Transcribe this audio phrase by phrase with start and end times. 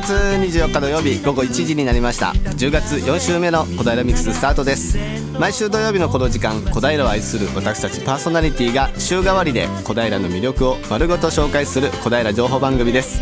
[0.00, 2.28] 月24日土曜日午後1時になりました。
[2.28, 4.96] 10月4週目の小平ミックススタートです。
[5.40, 13.20] 毎週土曜日のこの時間小平を愛する私たちパーソナリティが週替わりで小平の魅力を丸ごと紹介する小平情報番組です。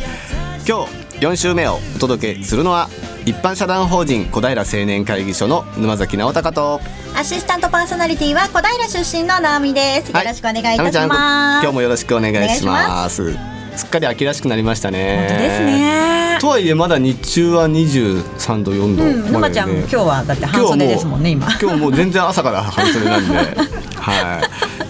[0.68, 2.90] 今日4週目をお届けするのは
[3.24, 6.80] 一般社団法人小平青年会議所の沼崎直隆と。
[7.16, 10.12] アシスタントパーソナリティは小平出身の直美です。
[10.12, 15.26] よろしくお願いいたします、今日もよろしくお願いしますすっかり秋らしくなりましたね。
[15.28, 16.38] 本当ですね。
[16.40, 21.46] とはいえまだ日中は23度4度、うん、沼ちゃん、今日はだって半袖ですもんね今。
[21.60, 23.36] 今日もう全然朝から半袖なんで。
[23.96, 24.40] は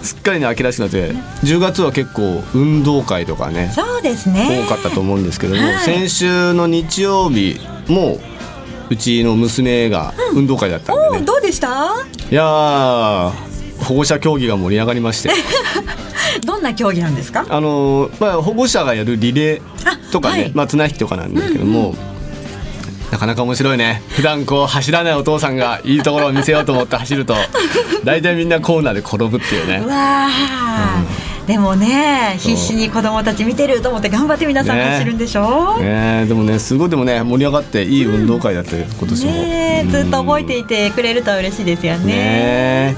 [0.01, 0.05] い。
[0.05, 1.11] すっかりね秋らしくなって
[1.43, 4.63] 10月は結構運動会とかねそうですね。
[4.65, 8.19] 多かったと思うんですけども、はい、先週の日曜日も
[8.89, 11.17] うちの娘が運動会だったんで、ね。
[11.19, 11.93] うん、どうでした？
[12.31, 13.31] いや
[13.79, 15.29] 保護者競技が盛り上がりまして
[16.39, 17.45] どんな競技なんですか？
[17.49, 21.97] あの、まあ、保護者がやるリレーとかね、はい、まあ、綱引きとかなんですけども、うんうん、
[23.11, 24.01] なかなか面白いね。
[24.09, 27.35] 普段こう走らないお父さんがいいところを見せようと思って走ると
[28.03, 29.85] 大体みんなコーナーで転ぶっていうね。
[29.85, 30.27] わ
[31.39, 42.05] うん、でもね必死に子供たち見てると思って頑張って皆さん走るんでしょ、ねね、でもねすごいでもね盛り上がっていい運動会だって、うん、今年も、ね、ずっと覚えていてくれると嬉しいですよね。
[42.05, 42.97] ね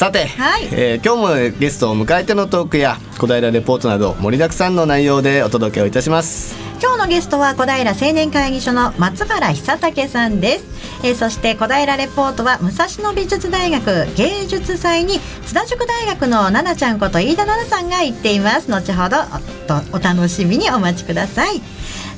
[0.00, 6.56] さて、はい、えー、今日もゲストを迎えてのトークや小平レポートなど盛りだくさんの内容でお届けをいたします。
[6.80, 10.64] 今日のゲストは小平青年会議所の松原久武さんです、
[11.04, 18.70] えー、そして小平レポートは武蔵野美術大学芸術祭に津田塾大学の奈々ちゃんこと飯田奈々さんが行っています。
[18.70, 19.18] 後ほど
[19.92, 21.60] お楽しみにお待ちください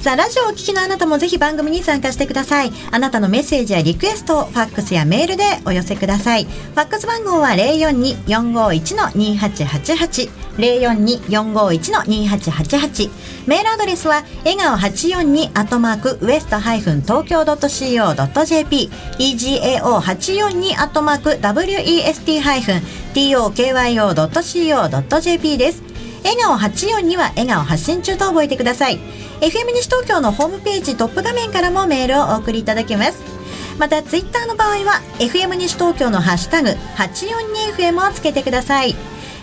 [0.02, 2.72] さあラジオをお聞きのあなたもぜひ番組に参加してください。
[2.90, 6.44] あなたのメッセージやリクエストをファックスやメールでお寄せください。
[6.44, 13.10] ファックス番号は042-451-2888 042-451-2888
[13.46, 18.90] メールアドレスは笑顔842アットマークウエストハイフン東京 .co.jp
[19.20, 22.82] egao842 アットマーク west ハイフン
[23.14, 25.80] tokyo.co.jp です。
[26.24, 28.98] 笑顔842は笑顔発信中と覚えてください。
[29.42, 33.20] FM 西東京のホームページトップ画面からもメールをお送りいただけます。
[33.76, 38.94] またツイッターの場合は FM 西東京のハッシュタグ 842FM をつけてください。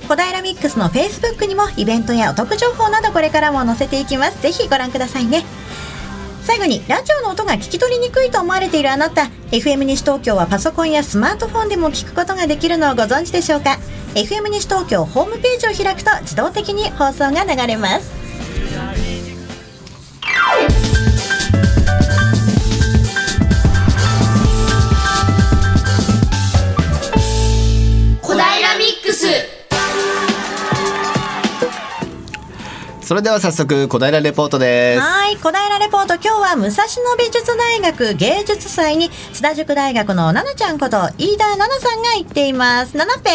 [0.07, 4.41] 小平ミックスのフェイスブックにもイベントやお得情報などこれからも載せていきます。
[4.41, 5.43] ぜひご覧くださいね。
[6.43, 13.77] 最後にラジオの音が聞き取りにくいと思われているあなた FM 西東京はパソコンやスマートフォンでも聞くことができるのをご存知でしょうか
[14.15, 18.28] ？FM 西東京ホームページを開くと自動的に放送が流れます。
[33.09, 35.01] それでは早速小平レポートです。
[35.01, 42.93] はい小平レポート今日は武蔵野美術大学芸術祭に津田塾大学の奈々ちゃんこと飯田奈々さんが行っています。
[42.93, 43.31] 奈々ペ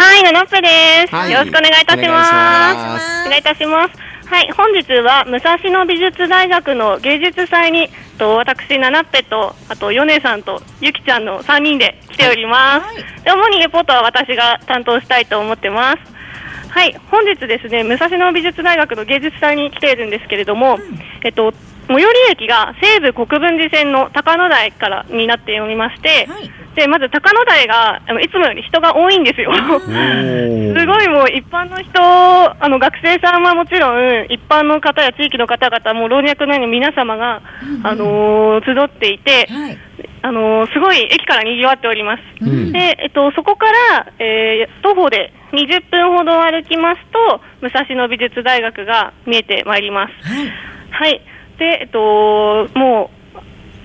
[0.00, 3.26] はい奈々ペです、はい、よろしくお願いいたします。
[3.26, 7.88] お願いいたしますはい本日は武蔵野美術大学の芸術祭に
[8.18, 15.98] と私奈々ペとあと米さんとゆきちゃんの3人で来ております、はい、で主にレポートは私が担当したいと思ってます。
[16.70, 21.54] はい本日ですね武蔵野美術大学の芸術祭に来ているんですけれども、うん、えっと
[21.88, 29.52] 最寄り駅が西武国分寺線の高野台からになっておりまして、はい、でまず高野台があのいつもより人が多いんですよ。
[29.54, 39.78] すごいもう一般の人あの学生さんはもちろん一般の方や地域の方々も老若男女皆様が、うん、あのー、集っていて、はい、
[40.22, 42.22] あのー、すごい駅から賑わっております。
[42.42, 50.28] うん、でえっとそこから、えー、徒歩で20分ほど歩きますと武蔵野美術大学が見えてまいります。
[50.28, 50.50] はい、
[50.90, 51.22] はい、
[51.58, 53.16] で、えっと、もう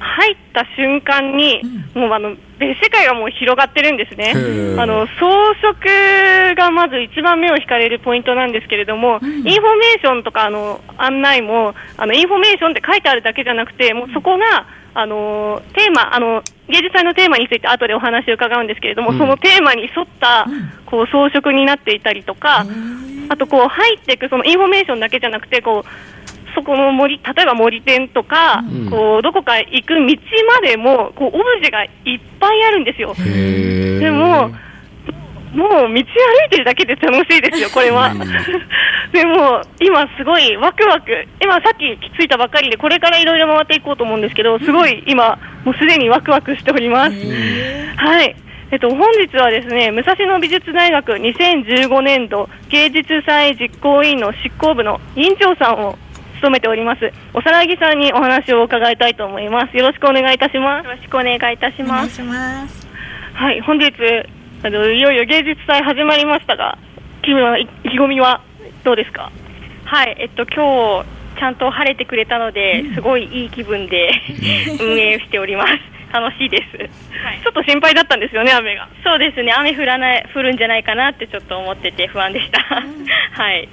[0.04, 1.62] 入った瞬間に、
[1.96, 4.34] うん、もうあの世界がもう広がってるんですね。
[4.78, 5.30] あの装
[5.62, 20.48] 飾がまず一番目を引かれるポイントなんですけれども、うん、インフォメーションとかあの案内もあのインフォメーションって書いてあるだけじゃなくて、もうそこがあのテーマあの芸術祭のテーマについて後でお話を伺うんですけれども、うん、そのテーマに沿った
[20.86, 22.66] こう装飾になっていたりとか、
[23.30, 26.21] あとこう入っていくそのインフォメーションだけじゃなくてこう
[26.56, 31.92] そこの模擬例えば模擬店とか、うん、こうどこか行く道までもこうオブジェがいっ
[32.40, 33.14] ぱいあるんですよ。
[33.16, 34.52] でも
[35.54, 36.04] もう道歩い
[36.50, 38.14] てるだけで楽しいですよ、これは。
[39.12, 47.18] でも、今すごいワクワク、今さっき着いたばっかりで、これからいろいろ回っていこうと思うんですけど、すごい今、もうすでにワクワクしております。
[47.98, 48.36] はい。
[48.72, 55.98] えっと、本日はですね、武蔵野美術大学2015年度芸術祭実行委員の執行部の委員長さんを
[56.42, 57.12] 務めております。
[57.34, 59.78] おさらぎさんにお話を伺いたいと思います。
[59.78, 60.86] よろしくお願いいたします。
[60.86, 62.22] よろしくお願いいたします。
[63.34, 63.94] はい本日
[64.64, 66.78] あのいよいよ芸術祭始まりましたが
[67.24, 68.42] 気分は意気込みは
[68.84, 69.32] どうですか？
[69.86, 74.12] はいえっと今日ちゃんと晴れてくれたので、すごいいい気分で
[74.80, 75.74] 運営しております。
[76.14, 76.78] 楽しいです、
[77.24, 78.90] はい、ちょっと心配だったんですよね、雨が。
[79.02, 82.60] そうですね、雨降らない降るんじゃないかなってちょっと思ってて不安でした。
[83.32, 83.70] はい。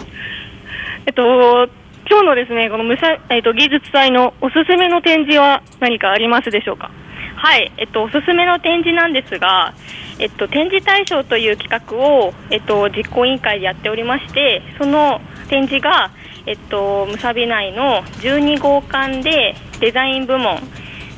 [1.07, 1.69] えっと
[2.11, 6.91] 今日のですねこのむさえっと技術祭のおすすめの展示は何かありますでしょうか？
[7.37, 9.75] はい、えっとおすすめの展示なんですが、
[10.19, 16.11] えっと展示大賞という企画をえっと実行委員会でやっておりまして、その展示が
[16.47, 20.61] えっとむさび内の12号館でデザイン部門。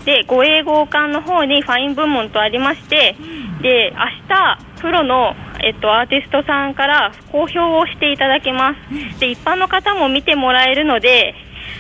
[0.05, 3.15] で護衛号館の方にファイン部門とありまして、
[3.63, 8.75] で明日プロの、えっと、アーティストさんから公表をしていただけま
[9.15, 11.35] す、で一般の方も見てもらえるので、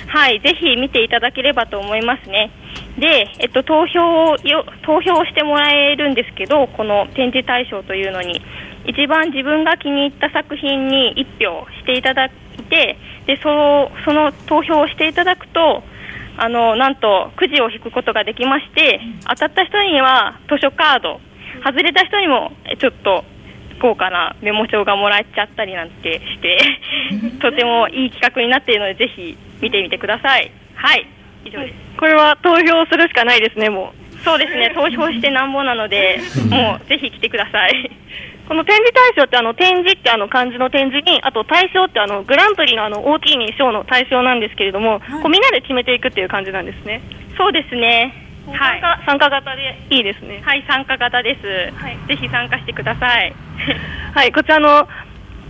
[0.08, 2.50] はい、ぜひ見ていただければと思いますね。
[2.98, 8.40] で、えっと、投票をよ投票をしてもらえるんですけど、この展示対象というのに、
[8.86, 12.30] 一番自分が気に入った作品に1票していただい
[12.68, 15.82] て、でそのその投票をしていただくと、
[16.36, 21.20] あのなんとくじを引くことができまして当たった人には図書カード。
[21.64, 23.24] 外れた人にもちょっと
[23.80, 24.36] 豪華な。
[24.40, 26.58] メモ帳がもらえちゃったりなんてして
[27.40, 30.50] とてもいい企画になっているのでぜひ見てみてください。
[30.74, 31.06] はい。
[31.44, 31.74] 以上です。
[31.98, 34.00] これは投票するしかないですねもう。
[34.24, 34.70] そうですね。
[34.74, 37.90] 投票してなんぼなのでもうぜひ来てください。
[38.46, 47.00] この展示大賞ってあの展示ってあの漢字の展示にあと大賞ってあのグランプリのあの大きいに賞の大賞なんですけれども、はい、こうみんなで決めていくっていう感じなんですね。
[47.36, 48.29] そうですね。
[48.52, 50.40] はい、参加型でいいですね。
[50.44, 51.74] はい、参加型です。
[51.76, 53.34] はい、ぜひ参加してください。
[54.14, 54.88] はい、こちらの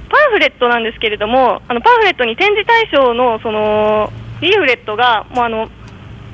[0.08, 5.70] パンフレットなんですけれども、あのパンフレットに展示対象のそのリーフレットがもうあの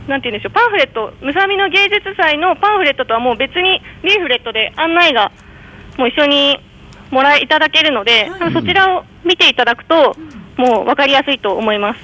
[0.09, 5.33] なんて言うんでしょう、パンフレット、ムサビの芸術祭のパンフレットとはもう別にリーフレットで案内が
[5.99, 6.61] もう一緒に
[7.11, 10.17] もらいいただけるので、はい、そちらを見ていただくと、
[10.57, 12.01] もう分かりやすいと思います。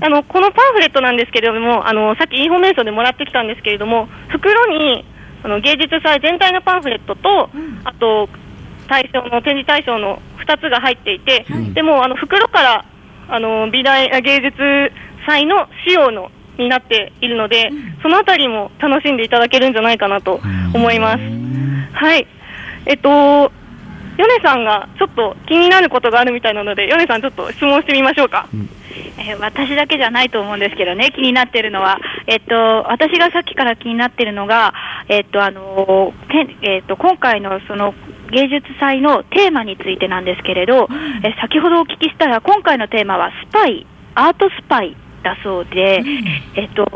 [0.00, 5.04] あのこのパンフレットなんですけれども、あのさっきインフォメーションでもらってきたんですけれども、袋に
[5.42, 7.50] あの芸術祭全体のパンフレットと、
[7.84, 8.28] あと
[8.88, 12.84] 対象の展示対象の2つが入っていて、でもあの袋から
[13.28, 14.56] あの美大芸術
[15.26, 17.70] 祭の仕様のになっているので、
[18.02, 20.40] そのあたりも楽しんでいただけるんじゃないかなと
[20.72, 21.22] 思います。
[21.92, 22.26] はい。
[22.86, 23.50] えっと、
[24.18, 28.48] ヨネさんがちょっと気になることがあるみたいなので、ヨネさん、ちょっと質問してみましょうか。
[28.52, 28.68] うん。
[29.18, 32.54] えー、私だけじゃないと思うんですけどね、気になってるのは、えっと、
[32.90, 34.72] 私がさっきから気になってるのが、
[35.08, 36.12] えっと、あの
[36.62, 37.94] えっと、今回のその
[38.30, 40.88] 芸術祭のテーマについてなんですけれど、
[41.22, 44.96] え先ほどお聞きしたら、今回のテーマはスパイ、アートスパイ
[45.26, 46.04] だそうで、
[46.54, 46.86] えっと、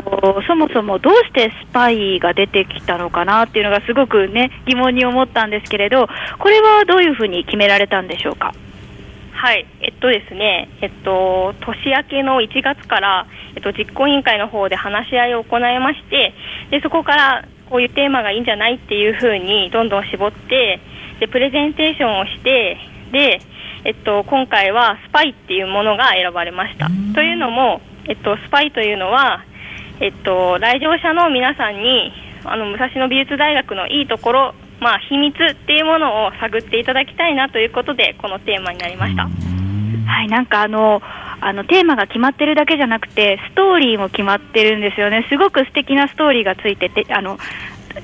[0.47, 6.07] そもそもどうしてスパイが出てきたのかなっていうのがすごくね疑問に思ったんですけれど
[6.39, 8.53] これはどういうふうに決められたんでしょうか？
[9.33, 16.33] はい、えっとですね、えっと、年明けの1月から、えっと、実行委員会の方で話し合いを行いまして、
[16.69, 20.79] でそこからこういうテーマがいいんじゃないっていうふうにどんどん絞って、
[21.19, 22.77] でプレゼンテーションをして、
[23.11, 23.41] で、
[23.83, 26.87] えっと、今回はスパイっていうものが選ばれました。
[27.15, 29.45] というのも、えっと、スパイというのは、
[30.01, 32.11] えっと、来場者の皆さんに
[32.43, 39.23] あの武蔵野美術大学のいいところ、まあ、秘密っていうものを探っていただきたいなということでこのテーマになりました。
[39.23, 41.01] はい、なんかあの
[41.39, 47.37] あのテーマが決まってるだけじゃなくてストーリーも決まってるんですよね、すごく素敵なストーリーがついててあの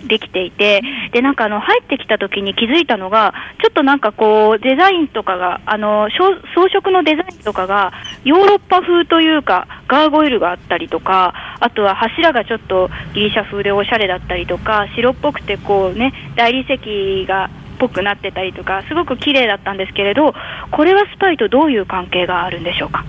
[0.08, 20.34] できていて、で、なんかあの、入ってきた時に気づいたのが、ちょっとなんかこう、デザインとかが、あの、装飾のデザインとかが、ヨーロッパ風というか、ガーゴイルがあったりとか、あとは柱がちょっとギリシャ風でおしゃれだったりとか、白っぽくてこうね、大理石が、ぽくなってたりとか、すごく綺麗だったんですけれど、
[20.72, 23.06] これはスパイとどういう関係があるんでしょうか？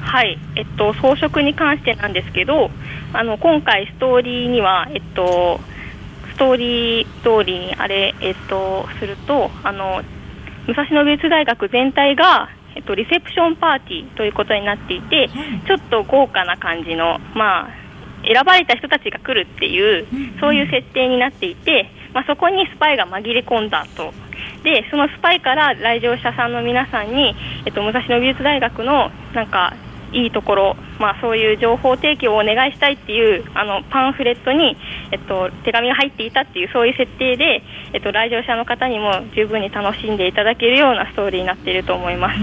[0.00, 2.70] はい、えっと、装飾に関してなんですけど、
[3.12, 5.58] あの今回、ストーリーには、えっと、
[6.40, 10.00] トーリー通りにあれ、えっと、するとあの
[10.66, 15.28] 武蔵野美術大学全体が、えっと、リセプションパーティーということになっていて、
[15.66, 17.70] ちょっと豪華な感じの、まあ、
[18.24, 20.06] 選ばれた人たちが来るっていう、
[20.40, 24.14] そういう設定になっていて、まあ、そこにスパイが紛れ込んだと。
[24.62, 27.34] でそのスパイから来場者さんの皆さんに、
[27.66, 29.74] えっと、武蔵野美術大学のなんか
[30.12, 34.76] いいところ、まあ、そういう情報提供をお願いしたいっていうあのパンフレットに、
[35.12, 37.62] えっと、手紙が入っていたっていうそういう設定で、
[37.92, 42.40] えっと、来場者の方にも十分に楽しんでいただけるようなストーリーになっていると思います。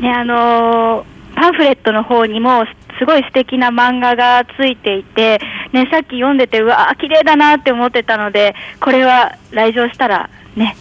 [0.00, 2.66] ねあのーパンフレットの方にも
[2.98, 5.40] すごい素敵な漫画がついていて、
[5.72, 10.76] ね、さっき読んでてうわ綺麗だなって思ってたのでこれは来場したらね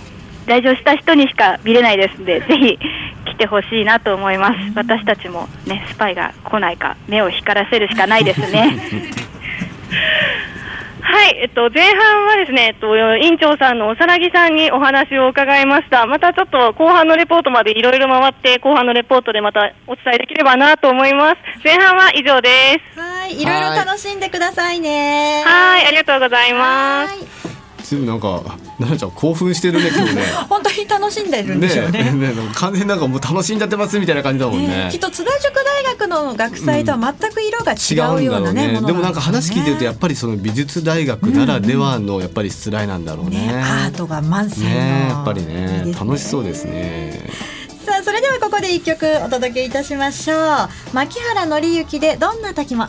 [0.48, 2.80] 来場した人にしか見れないですのでぜひ
[3.26, 8.80] 来てほしいなと思います私たちもねスパイが来ないか目を光らせるしかないですね
[11.02, 16.06] はい、えっと、前半はですね、えっと、院長さんのおさらぎさんにお話を伺いました。
[16.06, 21.38] またちょっと後半のレポートまでいろいろ回って、後半のレポートでまたお伝えできればなと思います。
[21.64, 23.00] 前半は以上です。
[23.00, 25.44] はい、いろいろ楽しんでくださいね。
[25.46, 27.49] はい、ありがとうございます。
[27.96, 28.42] ずいなんか
[28.78, 30.24] 奈々ちゃん興奮してるね今日ね。
[30.50, 32.04] 本当に楽しんでるんでしょうね。
[32.04, 38.88] ねね完全なんかもう楽しんじゃってますみたいな感じだもんね、ね、きっと津田塾大学の学祭とは全く色が違うようなねうん、ね。
[38.88, 43.48] でもなんか話聞いてるとやっぱりその美術大学ならではのやっぱり失礼なんだろうね。
[43.48, 47.30] ね、アートが満載ねやっぱりね、ね、楽しそうですね。
[47.86, 50.38] さあそれではここで一曲お届けいたしましょう。
[50.94, 52.88] 牧原紀之でどんな滝も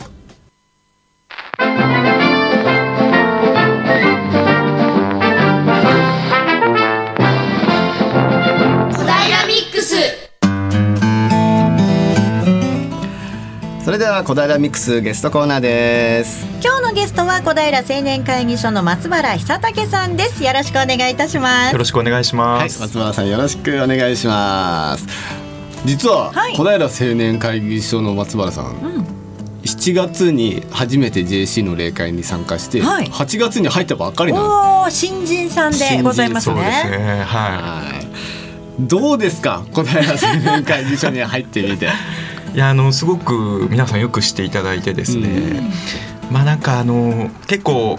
[13.83, 16.45] それでは小平ミックスゲストコーナーです。
[16.63, 20.43] 今日のゲストは小平青年会議所の松原久武さんです。
[20.43, 21.71] よろしくお願いいたします。
[21.71, 25.07] よろしくお願いします、はい、松原さんよろしくお願いします。
[25.83, 29.05] 実は、小平青年会議所の松原さん、うん。
[29.63, 34.97] 7月に初めて JC の例会に参加して、はい、8月に入ったばっかりなんです。
[34.99, 36.83] 新人さんでございますね。
[36.83, 37.23] すね。
[37.25, 38.07] はい。
[38.79, 41.89] どうですか小平青年会議所に入ってみて。
[42.53, 45.29] いやあのすごく皆さんよくしていただいてですね、
[46.29, 47.97] うん、まあなんかあの結構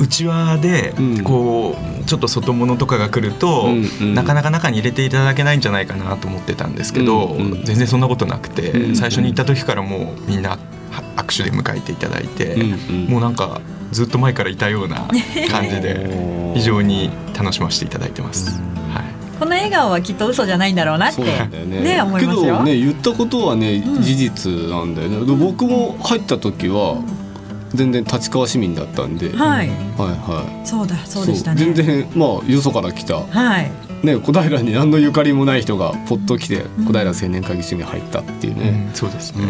[0.00, 0.92] うちわで
[1.22, 3.68] こうちょっと外物とかが来ると、
[4.00, 10.58] なかなか中に入れていただけないんじゃないかなと思ってたんですけど、全然そんなことなくて、最初に行った時からもうみんな
[11.16, 12.56] 握手で迎えていただいて、
[13.08, 13.60] もうなんか
[13.92, 15.08] ずっと前からいたような
[15.50, 16.10] 感じで
[16.54, 18.60] 非常に楽しませていただいてます。
[19.44, 21.66] この笑顔はきっと嘘じゃないんだろうなってね。
[21.66, 22.42] ね思いますよ。
[22.44, 25.36] けどね言ったことはね、うん、事実なんだよね。
[25.36, 26.96] 僕も入った時は
[27.74, 30.66] 全然立川市民だったんで、はい、はいはい。
[30.66, 31.62] そうだそうでしたね。
[31.62, 33.70] 全然まあよそから来た、はい、
[34.04, 39.44] ね、小平に何のゆかりもない人がポッと来て小平青年会議所に入ったっていうね、うん、そうですね、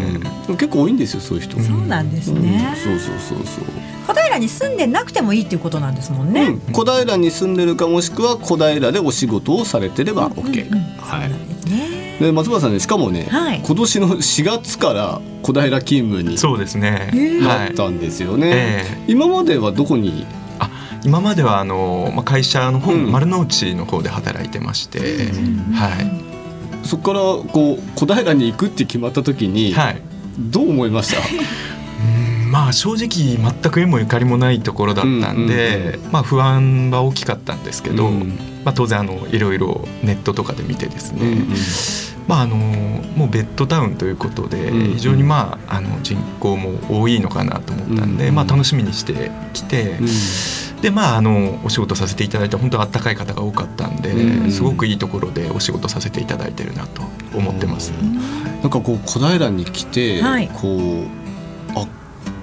[0.49, 1.59] うん、結構多いんですよそういう人。
[1.59, 3.65] そうなんですね、うん、そうそうそうそう。
[4.07, 10.69] 小平に住んでなくてもいいっていうことなんですもんね、小平に住んでるかもしくは小平でお仕事をされてれば OK、
[10.99, 11.55] はい。
[12.19, 17.11] で松原さんねしかもね、はい、今年の4月から小平勤務にそうですね。
[17.41, 20.25] なったんですよね、えー、今まではどこに
[21.05, 26.01] 今まではあの、まあ、会社の方、うん、丸の内の方で働いてまして、は
[26.83, 27.19] い、そこから
[27.51, 30.01] こう小平に行くって決まった時に、はい、
[30.39, 31.21] どう思いました？
[32.49, 41.47] まあ正直全く縁もゆかりもないところだったんで、まあ、不安は大きかったんですけど、うん、まあ、当然あのいろいろネットとかで見てですね、うんうん。
[42.27, 49.99] まあ、あのもうベッドタウンということで非常に、まあ、あの人口も多いのかなと思ったんで、まあ、楽しみにしてきて。
[50.85, 57.01] でまああのお仕事させていただいて本当あったかい方が多かったんで、すごくいいところでお仕事させていただいてるなと
[57.33, 57.89] 思ってます。
[57.89, 61.07] なんかこう小平に来て、はい、こう
[61.75, 61.87] あ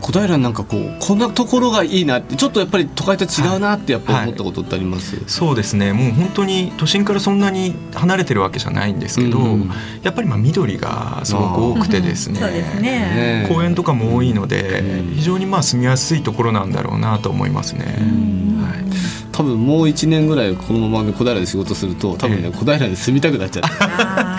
[0.03, 5.25] 小平なんかこうこんなところがいいなってちょっとやっぱり都会と違うなってやっぱ思ったことってあります、はい。
[5.25, 5.93] はい、そうですね。
[5.93, 9.71] もう本当に都心からそんなに離れてるわけじゃないんですけど、うん、
[10.03, 12.41] やっぱりまあ緑がすごく多くてですね。
[12.41, 14.83] ね、公園とかも多いので、
[15.15, 17.85] 非常にまあ住みやすいところなんだろうなと思いますね。
[17.85, 19.23] はい。
[19.33, 24.37] 多分もう1年ぐらいこのまま小平で仕事すると多分ね、小平に住みたくなっちゃっ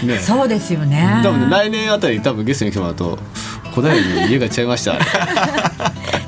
[0.00, 1.20] て、 ね、そうですよね。
[1.22, 3.18] 多分ね来年あたり多分ゲストに来てもらうと
[3.74, 4.98] 小平に家が違いました。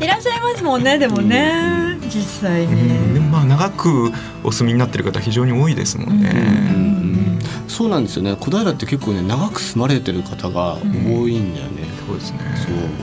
[0.01, 8.37] いらっしゃいますもんねでもね、うん、実際に、でもまあ長くお住みになってる方非常に多いですもんね、うん、そうなんですよね。
[8.37, 12.39] 小平って結構ね長く住まれてる方が多いんだよね、そうですね。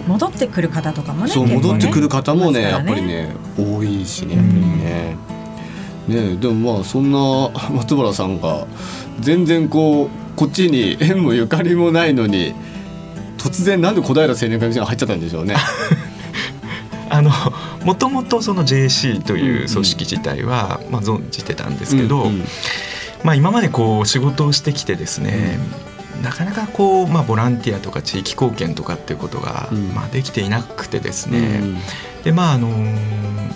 [0.07, 5.17] 戻ってくる方とかもねそう、ね、戻ってくる方もねやっぱりね多いしねやっぱりね、
[6.07, 8.65] ねでもまあそんな松原さんが
[9.19, 12.53] 全然こうこっちに縁もゆかりもないのに
[13.41, 15.55] 突然なんで小平青年会議所に入っちゃったんでしょうね。
[17.09, 17.31] あの
[17.83, 22.43] もともとその JC という組織自体は、まあ、存じてたんですけど、うんうん、
[23.23, 25.59] まあ、今までこう仕事をしてきてですね、
[26.17, 31.61] うん、なかなかこう、まあ、ボランティアとか地域貢献とかっていうことが、まあ、できていなくてですね、
[32.23, 32.69] でまああの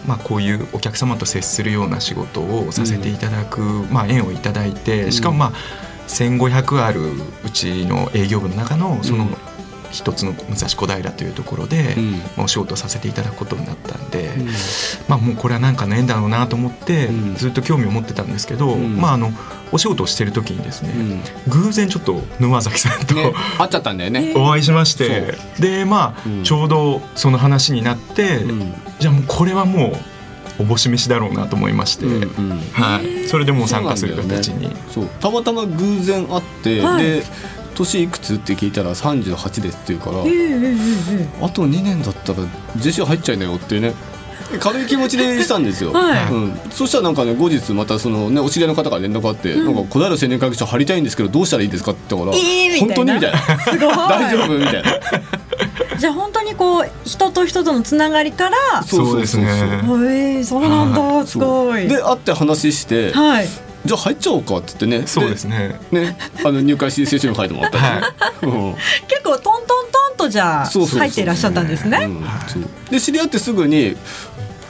[0.06, 5.52] まあ、こういうお客様と接するような仕事をさせていただく、まあ、縁をいただいてしかもまあ
[6.08, 7.02] 1,500ある
[7.44, 9.28] うちの営業部の中のその
[9.96, 11.96] 一つの武蔵小平というところで、
[12.38, 14.48] うん、お仕事させていただくことになったんで、うん、
[15.08, 19.32] まあ、もうこれは何かの縁だろうなと思ってずっと興味を持ってたんですけど、うん、まあ、あの
[19.72, 20.94] お仕事をしてる時にですね、
[21.48, 24.34] 偶然ちょっと沼崎さんと、ね、会っちゃったんだよね。
[24.38, 28.42] お会いしましてでまあ、ちょうどその話になって、
[29.00, 30.16] じゃあもうこれはもう
[30.60, 34.74] おぼし飯だろうなと思いまして、うんうん、はい、それでもう参加する形に。
[34.92, 37.24] そう、ね、たまたま偶然会って、はい、で
[37.76, 40.24] 年いくつって聞いたら38ですって言うから、あ
[41.50, 42.40] と2年だったら
[42.78, 43.94] JC 入っちゃいなよってね
[44.60, 46.34] 軽い気持ちでしたんですよ、はい。
[46.34, 53.40] うん、そしたらなんかね後日またその、ね、お知り合いの方から連絡あって、うん、なんか小平青年会議所入りたいんですけどどうしたらいいですかって言ったから、えー、本当にみたいな。
[54.08, 55.00] 大丈夫みたいな。
[55.98, 61.88] じゃあ本当にこう人と人とのつながりからそうですねえー、そうなんだ、はい、すごい。
[61.88, 63.48] で会って話して、はい、
[63.86, 65.06] じゃあ入っちゃおうかっつってね。
[65.06, 65.80] そうですね。
[65.92, 67.78] ねあの入会申請書に書いてもらった。
[67.78, 68.46] り、はい。
[68.46, 68.74] うん、
[69.08, 72.10] 結構トントントンとじゃあ入っていらっしゃったんですね。
[72.90, 73.96] で知り合ってすぐに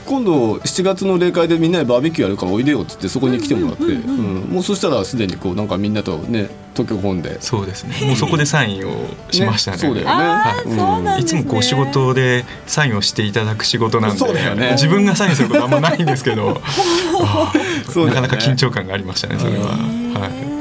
[0.05, 7.41] 今度7月の例会でみんなでバーベキューやるからおいでよっつってそこに来てもらってもうそしたらすでにこうなんかみんなとね東京本で。
[7.41, 7.95] そうですね。
[8.05, 8.91] もうそこでサインを
[9.31, 16.61] しましたね、ね、そうだよね、はい、いつもこう仕事でサインをしていただく仕事なんでそうだよ、ね、自分がサインすることあんまないんですけど。
[18.05, 19.67] なかなか緊張感がありましたねそれは。
[19.67, 20.54] はい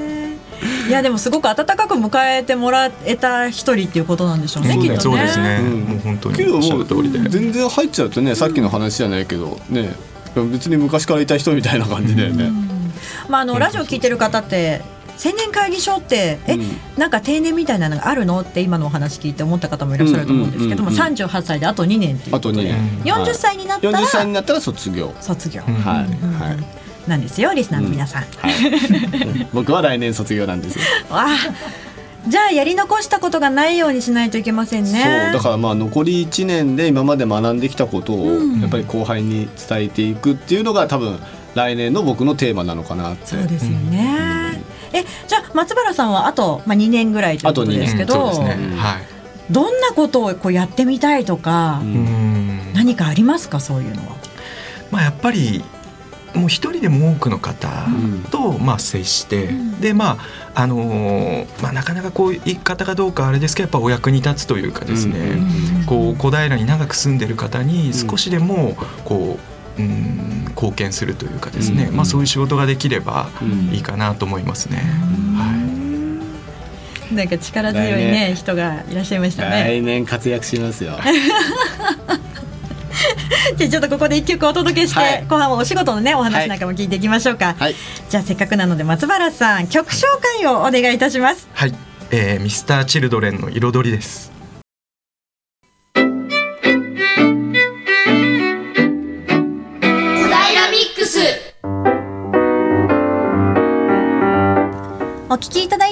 [0.88, 4.78] いやでもすごく温かく迎えてもらえた一人っていうことなんでしょうね。
[4.78, 5.00] きっとね。
[5.00, 5.58] そうですね。
[5.60, 6.48] もう本当に。
[6.50, 7.18] おっしゃる通りで。
[7.28, 9.94] 全然入っちゃうとね、さっきの話じゃないけどね、
[10.34, 12.50] 別に昔からいた人みたいな感じだよね。
[13.28, 14.82] まああのラジオ聞いてる方って
[15.24, 21.08] 青年会議所ってえ、うん、なんか定年みたいなのがあるのって今のお話聞いて思った方もいらっしゃると思うんですけども、うんうんうん。
[21.08, 23.00] うん、38歳であと2年っていうあと2年。
[23.04, 25.14] 40歳になったら、40歳になったら卒業。
[25.20, 30.84] 卒業、はい、はいなんですよリスナーの皆さん、うんはい、 僕は来年卒業なんですよ。
[31.10, 31.26] わ
[32.26, 34.90] じゃあやり残したことがないようにしないといけませんね。
[34.90, 35.32] そう。
[35.34, 41.18] だからまあ残り1年で今まで学んできたことをやっぱり後輩に伝えていくっていうのが多分
[41.54, 43.26] 来年の僕のテーマなのかなって。
[43.26, 44.16] そうですよね、
[44.92, 48.56] うん、えじゃあ松原さんはあと、まあ、2年ぐらいということですけど、ね。
[48.78, 49.02] はい、
[49.50, 51.82] どんなことをこうやってみたいとか、
[52.72, 54.16] 何かありますかそういうのは？
[54.90, 55.62] まあ、やっぱり
[56.34, 57.68] もう一人でも多くの方
[58.30, 60.18] と、まあ、接して、うん、でま
[60.54, 65.18] ああのー、まあ、なかなかこう言い方かどうかあれですけどやっぱお役に立つというかですね、
[65.80, 69.38] うん、こう小平に長く住んでる方に少しでもこ
[69.78, 73.28] う、うん、貢献するというかですね、まあ、そういう仕事ができれば
[73.72, 74.78] いいかなと思いますね。
[75.36, 77.14] はい。
[77.14, 79.64] なんか力強いね人がいらっしゃいましたね。
[79.64, 80.98] 来年活躍しますよ。
[83.54, 87.74] じゃあちょっとここで一曲お届けして、はい、後半はお仕事のねお話なんかも聞いていきましょうか、はい、
[88.08, 90.04] じゃあせっかくなので松原さん曲紹
[90.40, 91.48] 介をお願いいたします。
[91.54, 91.74] はい、
[92.10, 94.34] えー、ミスターチルドレンの彩りです。
[105.34, 105.83] お聞きいただ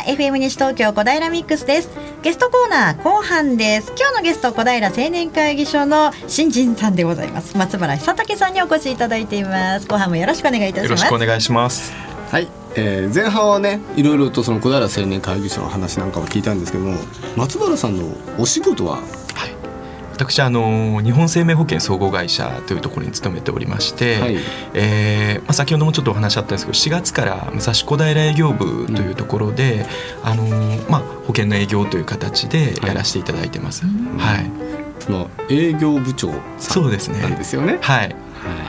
[0.00, 1.90] は FM 西東京小平ミックスです。
[2.22, 3.92] ゲストコーナー後半です。
[3.98, 7.56] 今日のゲスト小平青年会議所の新人さんでございます。
[7.56, 9.86] 松原久武さんにお越しいただいています。
[9.86, 11.00] 後半もよろしくお願いいたします。
[11.04, 11.92] よろしくお願いします。
[12.30, 16.96] はい、えー、前半はねいろいろとその小平青年会議所の話なんかを聞いたんですけども
[17.36, 18.08] 松原さんの
[18.38, 19.00] お仕事は
[20.20, 24.36] 私あの日本生命保険総合会社というところに勤めておりまして、はい、
[24.74, 29.86] えー、まあ、先ほどもちょっとお話あったんですけど4月から武蔵小平営業部というところで、
[30.22, 30.44] うん、あの
[30.90, 33.86] まあ、保険の営業という形でやらせていただいてます。
[33.86, 34.50] はい、はい、
[34.98, 37.22] その営業部長そうですね。
[37.22, 37.78] なんですよね。
[37.80, 38.14] はい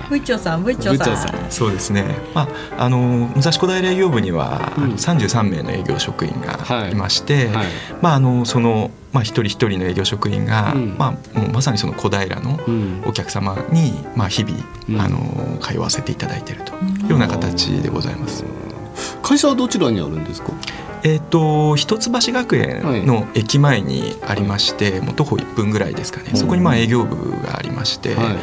[0.10, 1.52] 部長さん部長さん。
[1.52, 2.04] そうですね、
[2.34, 6.96] まあ、あの武蔵小平営業部には、うん、33名の営業職員がい。
[6.96, 7.56] まして、はい。
[7.56, 7.68] はい、
[8.02, 12.60] まあ、あのその、まあ、一人一人の営業職員が、うん、まあ、もうまさにその小平の
[13.06, 14.58] お客様に、まあ、日々、
[14.90, 18.44] うん、あの通わせていただいているというような形でございます。
[19.24, 20.52] 会社はどちらにあるんですか？
[21.04, 28.38] えーと、一橋学園の駅前にありまして、はい、もう徒歩1分ぐらいですかね、そこにまあ営業部がありまして、はい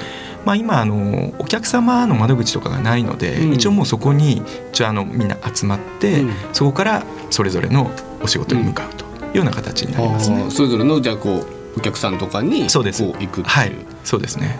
[0.44, 7.90] まあ、今あのお客様の窓口とかがないので、うん、一応もうそこに一応あのみんな集まって、うん、そこからそれぞれの
[8.22, 10.50] お仕事に向かうというような形になりますね。
[10.50, 13.04] それぞれのじゃあこうお客さんとかにそうです。
[13.04, 13.72] 行くはい。
[14.04, 14.58] そうですね。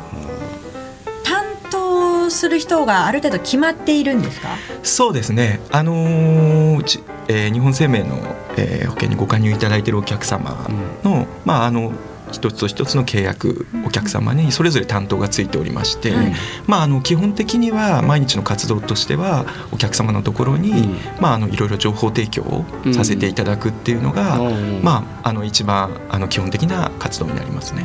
[1.24, 4.48] 担当する人がある程度決まっているんですか？
[4.82, 8.18] そうですね、あのー、うち、えー、日本生命の、
[8.56, 10.68] えー、保険にご加入いただいているお客様
[11.02, 11.92] の、うん、まああの
[12.32, 16.32] 一つ一つの契約お客様にそれぞれ担当がついておりまして、はい、
[16.66, 27.82] まあ、あの基本的には毎日の活動としてはお客様のところに、うん、まあ、あのいろいろ情報提供をさせていただくっていうのが、うん、まあ、あの一番あの基本的な活動になりますね。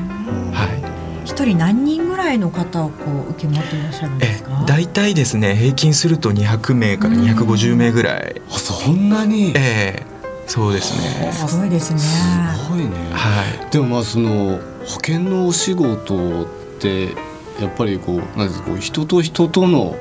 [0.54, 0.94] はい
[1.26, 4.66] 一人何人ぐらいの方をこう受け持っていらっしゃるんですか？
[4.68, 8.42] 大体ですね平均すると200名から250名ぐらい。
[8.50, 9.54] あそんなに？
[9.56, 10.13] ええー、
[10.48, 11.32] そうですね。
[11.32, 12.00] すごいですね。
[12.00, 12.90] すごいね。
[13.12, 13.72] はい。
[13.72, 16.46] でもまあその保険のお仕事っ
[16.80, 17.16] て
[17.60, 19.96] やっぱりこうなんですかこう人と人との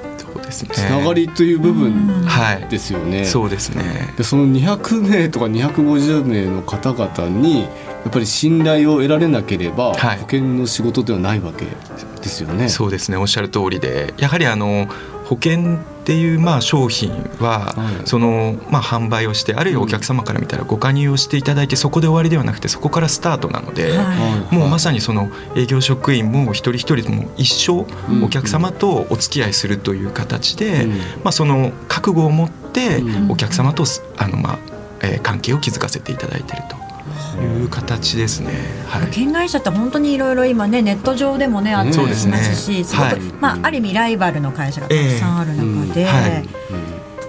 [0.51, 2.25] つながりという部分
[2.69, 3.19] ですよね。
[3.19, 7.69] はい、そうですねでその200名とか250名の方々にや
[8.09, 11.67] っぱり信頼を得られなければ、保険の仕事ではないわけ
[12.21, 12.69] ですよね。
[12.69, 14.89] そうですねおっしゃる通りでやはりあの
[15.25, 23.93] 保険っていうまあ商品は、そのまあ販売をしてあるいはお客様から見たらご加入をしていただいてそこで終わりではなくてそこからスタートなので、
[24.51, 27.87] もうまさにその営業職員も一人一人も一生
[28.25, 30.87] お客様とお付き合いするという形で、
[31.23, 33.85] まあその覚悟を持ってお客様と
[34.17, 34.59] あのまあ、
[35.03, 36.82] え関係を築かせていただいていると。
[37.41, 38.53] いう形ですね。
[38.87, 46.49] はい、保険会社って本当にいろいろ今ねネット上でもねあったりしますし、すごく、はい、まあある意味ライバルの会社がたくさんある中で、えーはい、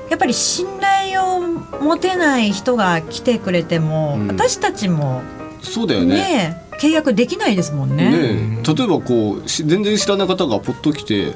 [0.09, 5.21] やっぱり信頼を持てない人が来てくれても、うん、私たちも
[5.61, 6.15] そうだよね。
[6.15, 8.09] ね契約できないですもんね。
[8.11, 11.33] ね例えばこう全然知らない方がポッと来て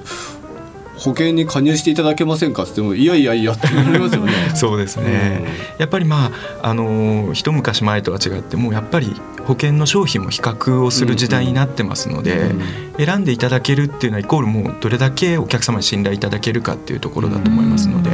[0.98, 4.34] 保険に加入していただけませんかってもいやいやいやって言われますよね。
[4.56, 5.44] そうですね、
[5.76, 6.32] うん、やっぱりま
[6.62, 12.62] ああの一昔前とは違ってもうやっぱり保険の商品も比較をする時代になってますので、うん
[13.00, 18.12] うん、選んでいただけるっていうのはイコールもうどれだけお客様に信頼いただけるかっていうところだと思いますので、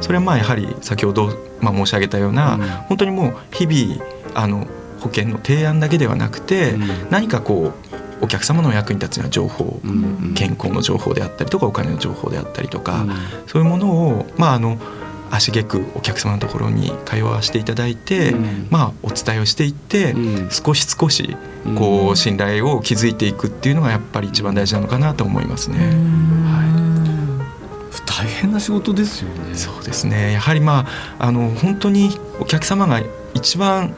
[0.00, 4.66] それはまあやはり先ほどまあ申し上げたような、本当にもう日々あの
[5.00, 6.76] 保険の提案だけではなくて、
[7.10, 7.87] 何かこう
[8.20, 9.80] お客様の役に立つような情報、
[10.34, 13.06] 健康の情報であったりとかお金の情報であったりとか、
[13.46, 14.78] そういうものをまああの
[15.30, 18.34] 足げくお客様のところに通わせていただいて、
[18.70, 20.14] まあ、お伝えをしていって、
[20.50, 21.36] 少し少し
[21.76, 25.78] こう信頼を築いていくっていうのがやっぱり一番大事なのかなと思いますね。
[26.44, 26.88] はい
[28.06, 29.54] 大変な仕事ですよね。
[29.54, 30.32] そうですね。
[30.32, 30.86] やはりま
[31.18, 33.00] ああの本当にお客様が
[33.34, 33.94] 一番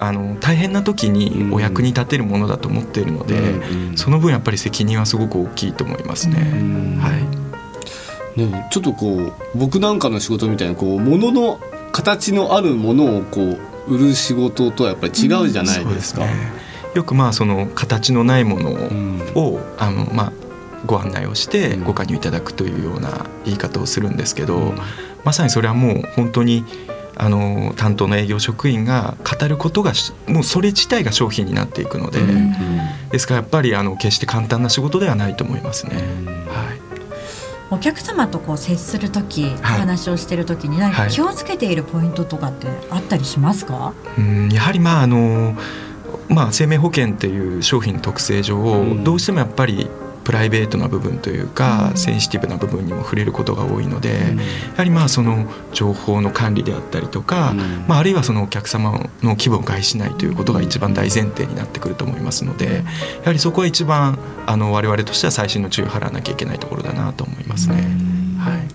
[0.00, 6.36] あの大変な時にお役に立てるものだと思っているので、うん、その分やっぱり責任はすごく大きいと思いますね。
[7.00, 7.16] は
[8.36, 8.38] い。
[8.38, 11.58] ね、ちょっとこう僕なんかの仕事みたいなこう物の
[11.90, 16.22] 形のあるものをこう売る仕事とはやっぱり違うじゃないですか。
[16.22, 16.52] うんすね、
[16.94, 18.70] よくまあその形のないもの
[19.34, 20.32] を、あのまあ
[20.86, 24.74] ご案内をしてご加入いただくというような言い方をするんですけど、
[25.24, 26.64] まさにそれはもう本当に
[27.20, 29.92] あの担当の営業職員が語ることが
[30.28, 32.52] もうそれ自体が商品になっていくので、うん、
[33.10, 35.96] ですからやっぱりあの決して簡単な仕事ではないと思いますね。
[35.96, 36.80] はい、
[37.72, 45.56] お客様とこう接する時、はい、お話をしている時に何か気をつけているポイントとかってあったりしますか、はい、うんやはりまああの
[46.28, 49.88] まあ、生命保険っていう商品特性上、どうしてもやっぱり
[50.28, 54.16] プライベートな部分というか、センシティブな部分にも触れることが多いので、や
[54.76, 57.54] はりまあその情報の管理であったりとか、
[57.86, 62.82] まあ、あるいはそのお客様の気分を害しないということが一番大前提になってくると思いますのでや
[63.24, 67.76] はりそこは一番あの我々としては細心の注意を払わなきゃいけないところだなと思いますね。
[68.38, 68.68] はい。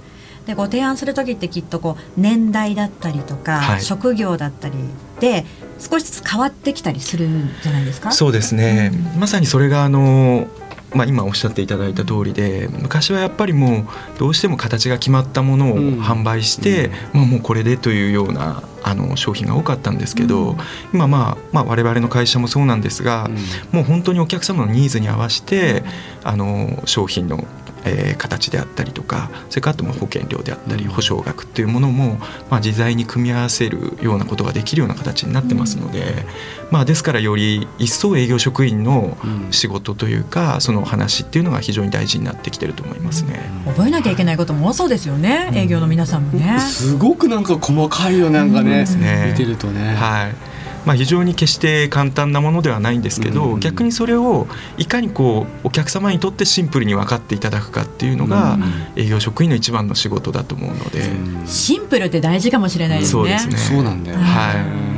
[0.47, 4.75] でご提案する時ってきっとこう年代だったりとか、はい、職業だったり
[5.19, 5.45] で
[5.79, 8.11] 少しずつ変わってきたりするんじゃないですか？
[8.11, 10.47] そうですね、うん、まさにそれがあの
[10.93, 20.57] まあ、今おっしゃっていただいた通りで昔はやっぱりもうどうしても形が決まったものを販売して、まあ、もうこれでというようなあの商品が多かったんですけど、
[20.93, 23.29] 今まあ、まあ、我々の会社もそうなんですが、
[23.71, 25.83] もう本当にお客様のニーズに合わせて
[26.23, 27.45] あの商品の
[27.85, 32.17] えー、形であったりとかそれからあとも保険料であったり保証額っていうものも、
[32.49, 36.25] まあ、自在に組み合わせるようなことができるような形になってますので、
[36.71, 39.17] まあ、ですからより一層営業職員の
[39.51, 43.39] 仕事というかその話っていうのが非常に大事になってきてると思いますね。
[43.65, 46.59] 覚えなきゃいけないことも多そうですよね、営業の皆さんもね。
[46.59, 49.95] すごくなんか細かいよなんかね、ね見てるとね。
[49.95, 50.52] はい
[50.85, 58.57] まあ、非常に決して簡単なものではないんですけど、逆にそれをいかにこうお客様にとってシンプルに分かっていただくかっていうのが、
[58.95, 61.09] 営業職員の一番の仕事だと思うので、
[61.45, 63.11] シンプルって大事かもしれないですね。
[63.11, 63.57] そうですね。
[63.57, 64.53] そうなんだよ、は
[64.89, 64.92] い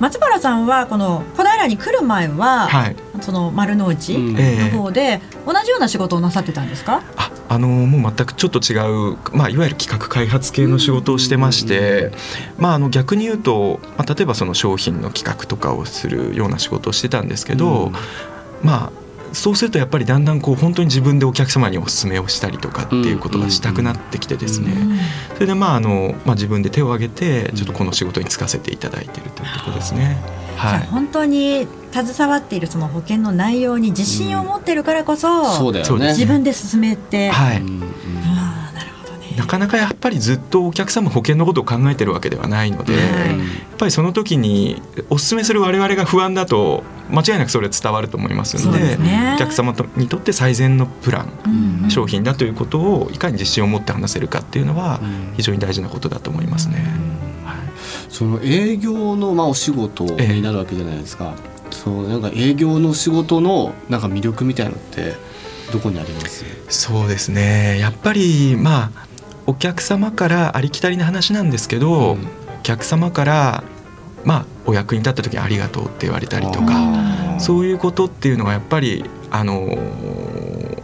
[0.00, 8.74] 松原さんはこの小平に来る前は、はい、その丸の内の方で同じような仕事をなさってたんですか、ああのもう全くちょっと違
[9.12, 12.10] う、まあ、いわゆる企画開発系の仕事をしてまして、
[12.58, 17.92] まあ、あの逆に言うと、まあ、例えばその商品の企画とかをするような仕事をしてたんですけど、
[18.62, 19.03] まあ
[19.34, 24.74] そうするとやっぱりだんだんこう本当に自分でお客様にお勧めをしたりとかっていうことがしたくなってきてですね、
[25.34, 30.16] それでまああの、まあ、自分で手を挙げてちょっとこの仕事に就かせていただいているというところですね。
[30.56, 37.62] はい、本当に携わっているその保険の内容に自信を持っているからこそ、うん、そうだよね、自分で進めて、はい、
[39.36, 55.00] なかなかやっぱりずっとお客様保険のことを考えてるわけではないので、はい、やっぱりその時にお勧めする我々が不安だと間違いなくそれは伝わると思いますので、ね、お客様にとって最善のプラン、うん、商品だということをいかに自信を持って話せるかっていうのは
[55.36, 56.84] 非常に大事なことだと思いますね。
[57.44, 57.56] はい、
[58.08, 61.34] その営業のまあお仕事になるわけじゃないですか。
[61.66, 65.14] えー、そうなんか営業の仕事のなんか魅力みたいなのって
[65.72, 66.44] どこにあります？
[66.68, 67.78] そうですね。
[67.78, 69.06] やっぱりまあ
[69.46, 72.26] お客様からありきたりな話なんですけど、うん、
[72.60, 73.64] お客様から
[74.24, 79.76] まあお役に立った時にありがとうって言われたりとかそういうことっていうのがやっぱりあの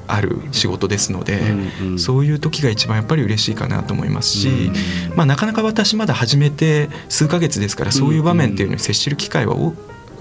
[0.06, 9.54] ある仕事ですので、うんうん、そういう時が一番やっぱり嬉しいかなと思いますし、うん、まあ、なかなか私まだ始めて数ヶ月ですからそういう場面っていうのに接する機会は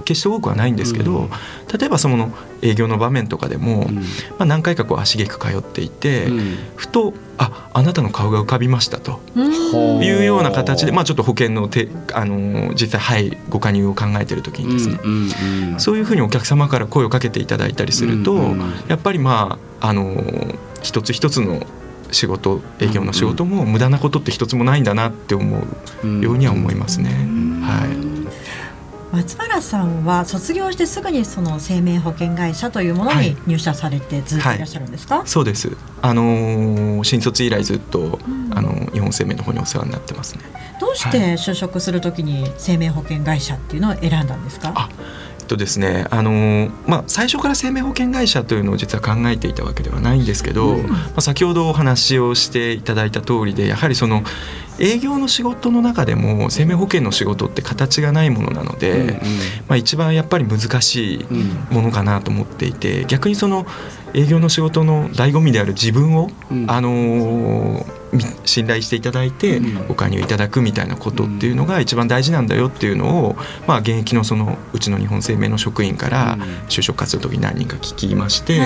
[0.04, 1.30] 決して多くはないんですけど、うん、
[1.78, 2.32] 例えばその
[2.62, 4.04] 営業の場面とかでも、うん、ま
[4.40, 15.00] あ、何回かこう足げく通っていて、うん、ふと「ああなたの顔が浮かびました」というような形で、まあ、ちょっと保険のてあの実際はいご加入を考えてる時にですね、
[15.78, 18.56] そういうふうにお客様から声をかけていただいたりすると、
[18.88, 21.66] やっぱりまああの一つ一つの
[22.12, 25.64] 仕事営業の仕事も無駄なことって一つもないんだなって思
[26.04, 27.10] うようには思いますね。
[27.62, 27.86] は
[28.16, 28.19] い
[29.12, 35.22] 松原さんは卒業してすぐにその生命保険会社というものに入社されてずっといらっしゃるんですか、はい。
[35.22, 35.76] はい、そうです。
[36.02, 40.44] あのー、新卒以来ずっと、うん、あの日本生命の方にお世話になってますね。
[40.80, 44.90] どうして就職するときに生命保険会社っていうのを選んだんですか、あ
[45.50, 54.24] とですねあのまあ、最初から生命保険会社というのを実は考えていたわけではないんですけど、うん、まあ、先ほどお話をしていただいた通りでやはりその
[54.80, 59.20] 営業の仕事の中でも生命保険の仕事って形がないものなので、うんうん、ま
[59.74, 61.26] あ、一番やっぱり難しい
[61.74, 63.66] ものかなと思っていて逆にその
[64.14, 67.99] 営業の仕事の醍醐味である自分を、うん、あのー
[68.46, 73.36] 信頼していただいてご加入いただくみたいなことっていうのが一番大事なんだよっていうのを、
[73.68, 78.60] まあ、現役のそのうちの日本生命の職員から就職活動の時に何人か聞きまして、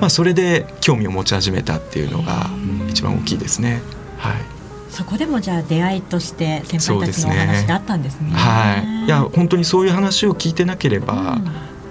[0.00, 2.50] まあ、それで興味を持ち始めたっていうのが
[2.88, 3.82] 一番大きいですね。
[4.18, 4.54] はい
[4.94, 8.28] そこでもじゃあ出会いとして先輩たちのお話があったんですね。
[8.28, 9.06] すねはい。
[9.06, 11.38] いや本当にそういう話を聞いてなければ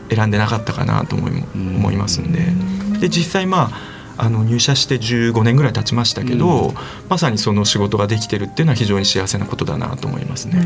[0.09, 2.39] 選んでなかったかなと思い,、思いますんで。
[2.99, 6.76] で実際まああの入社して15年ぐらい経ちましたけど、うん、
[7.10, 10.63] まさにその仕事ができてるっていうのは非常に幸せなことだなと思いますね。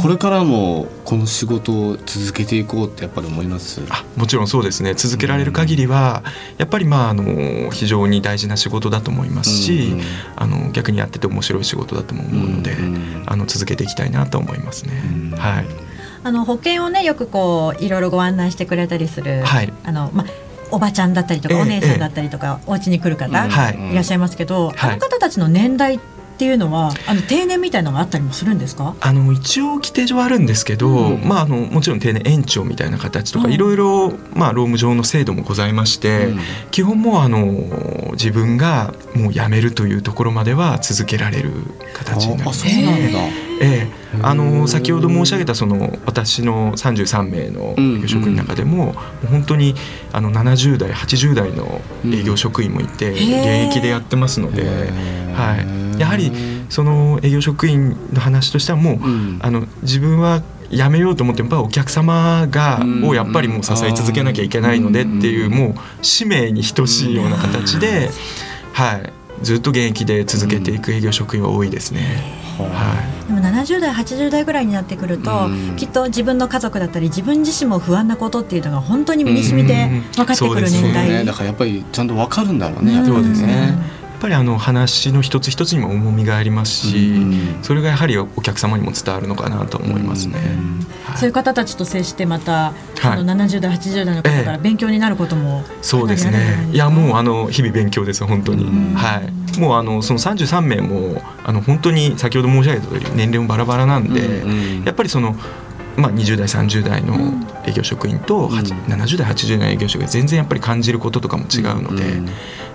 [0.00, 3.82] これからもこの仕事を続けていこうってやっぱり思います？
[3.90, 4.94] あもちろんそうですね。
[4.94, 6.22] 続けられる限りは
[6.56, 9.94] やっぱりまああの非常に大事な仕事だと思いますし、
[10.36, 12.76] あの逆にやってて面白い仕事だと思うので、
[13.26, 14.92] あの続けていきたいなと思いますね。
[15.36, 15.66] はい。
[16.24, 20.26] あの保険をねよくこういろいろご案内してくれたりする、はい、あのまあ
[20.70, 23.94] おばちゃんだったりとか、お姉さんだったりとか、お家に来る方い。
[23.94, 26.00] らっしゃいますけど、あの方たちの年代っ
[26.38, 28.94] ていうのはあの定年みたいのがあったりもするんですか？
[29.00, 36.38] あの一応規定上あるんですけど、うん、まあ、あのもちろん定年延長みたいな形とか、いろいろ、まあ、労務上の制度もございまして、うん、
[36.70, 41.50] 基本もあの自分がもう辞めるというところまでは続けられる
[41.92, 43.47] 形になります。
[43.60, 49.74] ええ、あの先ほど申し上げたその私の33名の営業職員の中でも、うん、本当に
[50.12, 53.20] あの70代80代の営業職員もいて、現
[53.70, 54.64] 役でやってますので、
[55.34, 56.00] はい。
[56.00, 56.30] やはり
[56.68, 68.10] その営業職員の話としてはもう、うん、あの自分は辞めようと思ってやっぱお客様がをやっぱりもう支え続けなきゃいけないのでっていうもう使命に等しいような形で、
[68.72, 72.22] はい、ずっと現役で続けていく営業職員は多いですね。
[72.58, 72.64] は
[73.17, 83.97] い、でも70代80代ぐらいになってくると、きっと自分の家族だったり自分自身も不安なことっていうのが本当に身に染みて分かってくる年代、ね、だからやっぱりちゃんと分かるんだろうね、そうですね。
[84.18, 87.12] っぱりあの話の一つ一つにも重みがありますし、
[87.62, 90.38] それがやはりお客様にも伝わるのかなと思いますね。
[91.16, 96.68] そういう方たちと接してまた、はい、の70代80代の方から勉強になることも、えー、そうですね。
[96.72, 98.64] いやもうあの日々勉強です本当に、
[98.96, 99.60] はい。
[99.60, 104.42] もうあのその33名もあの本当に先ほど申し上げた通り年齢もバラバラなんで、
[104.84, 105.36] やっぱりその
[105.98, 107.34] まあ、20代30代の
[107.66, 112.28] 営業職員と、うん、70代80代の営業職員全然やっぱり感じることとかも違うので、うん、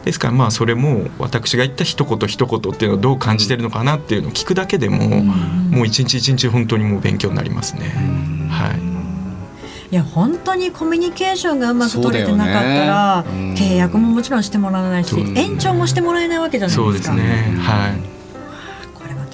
[0.04, 5.28] ですからまあそれも私が言った一言一言っていうのをどう感じてるのかなっていうのを聞くだけでも、うん、
[5.72, 7.90] もう一日一日本当にもう勉強になりますね。
[8.50, 8.94] はい。
[9.92, 16.84] いや本当にコミュニケーションがうまく取れてなかったら、ね、契約ももちろんしてもらわないし、延長もしてもらえないわけじゃないですか。
[16.84, 17.56] そうですね。
[17.60, 18.23] はい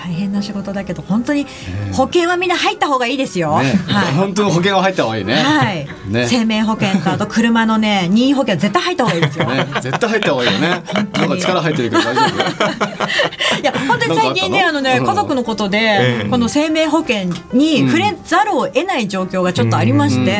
[0.09, 1.45] 大変な仕事だけど本当に
[1.93, 3.59] 保険はみんな入った方がいいですよ。
[3.59, 5.35] ね、はい、本当に保険は入った方がいいね。
[5.35, 5.87] はい。
[6.07, 9.45] ね、生命保険とあと車のね 任意保険は絶対入った方がいいですよ。
[9.45, 10.69] ね、絶対入った方がいいよね。
[11.13, 13.61] なんか力入ってるけど大丈夫？
[13.61, 14.81] いや本当に最近ねあの？
[14.81, 20.37] ね家族のことで、この生命保険に触れざるを得ない状況がちょっとありまして、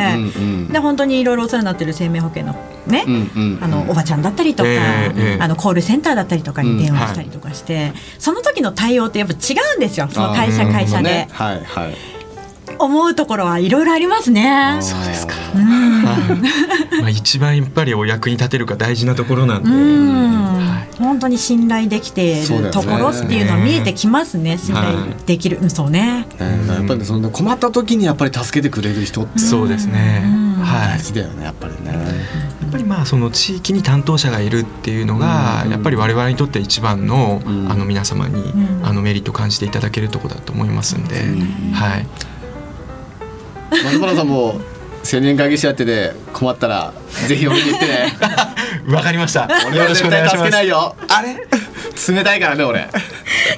[0.71, 2.55] で本当にいろいろお世話になってる生命保険の
[2.89, 3.06] ね、
[3.62, 4.69] あのおばちゃんだったりとか、
[5.39, 10.08] あのコールセンターだったりとかに電話したりとかして、その時の対応ってやっぱ違うんですよ。
[10.12, 11.28] その会社会社で。
[11.32, 12.19] はいはい。
[12.80, 14.78] 思うところはいろいろありますね。
[14.82, 15.36] そうですか。
[15.54, 16.02] うん、
[17.02, 24.58] まあ一番やっぱりお役に立てるか大事なところなんで、はい、本当に信頼できているところっていうのは見えてきますね。
[24.58, 26.28] 信頼できる、はい、そうね。
[26.39, 30.23] えー、やっぱりその困った時にやっぱり助けてくれる人ってそうですね。
[30.63, 30.99] はい。
[30.99, 32.49] 大事だよねやっぱりね。
[32.69, 38.53] やっぱりまあその地域に担当者がいるっていうのがやっぱり我々にとって一番のあの皆様に
[38.84, 41.15] あのメリット感じていただけるところだと思いますんで、
[41.73, 42.08] はい。
[43.71, 44.62] 松原さんも
[45.12, 46.93] 青年会議士やってて困ったら
[47.27, 48.13] ぜひお見に行ってね。
[48.93, 49.49] わかりました。
[49.67, 50.95] 俺は絶対助けないよ。
[51.08, 51.38] あれ？
[52.08, 52.88] 冷たいからね俺。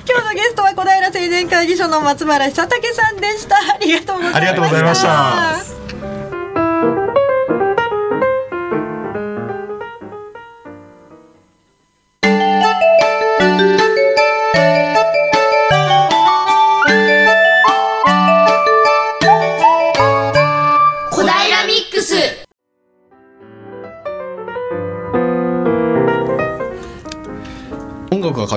[0.09, 3.57] 今日のゲストは小平青年会議所の松原久武さんでした。
[3.57, 3.99] ありが
[4.53, 5.80] とうございました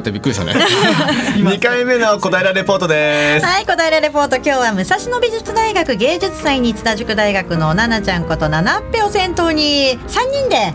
[0.05, 0.53] ってびっくりしたね。
[1.41, 3.47] 2回目の小平レポートです。
[3.47, 4.37] はい小平レポート。
[4.37, 10.75] 今日は武蔵野美術大学芸術祭に津田塾大学のななちゃんことななっぺを先頭に3人で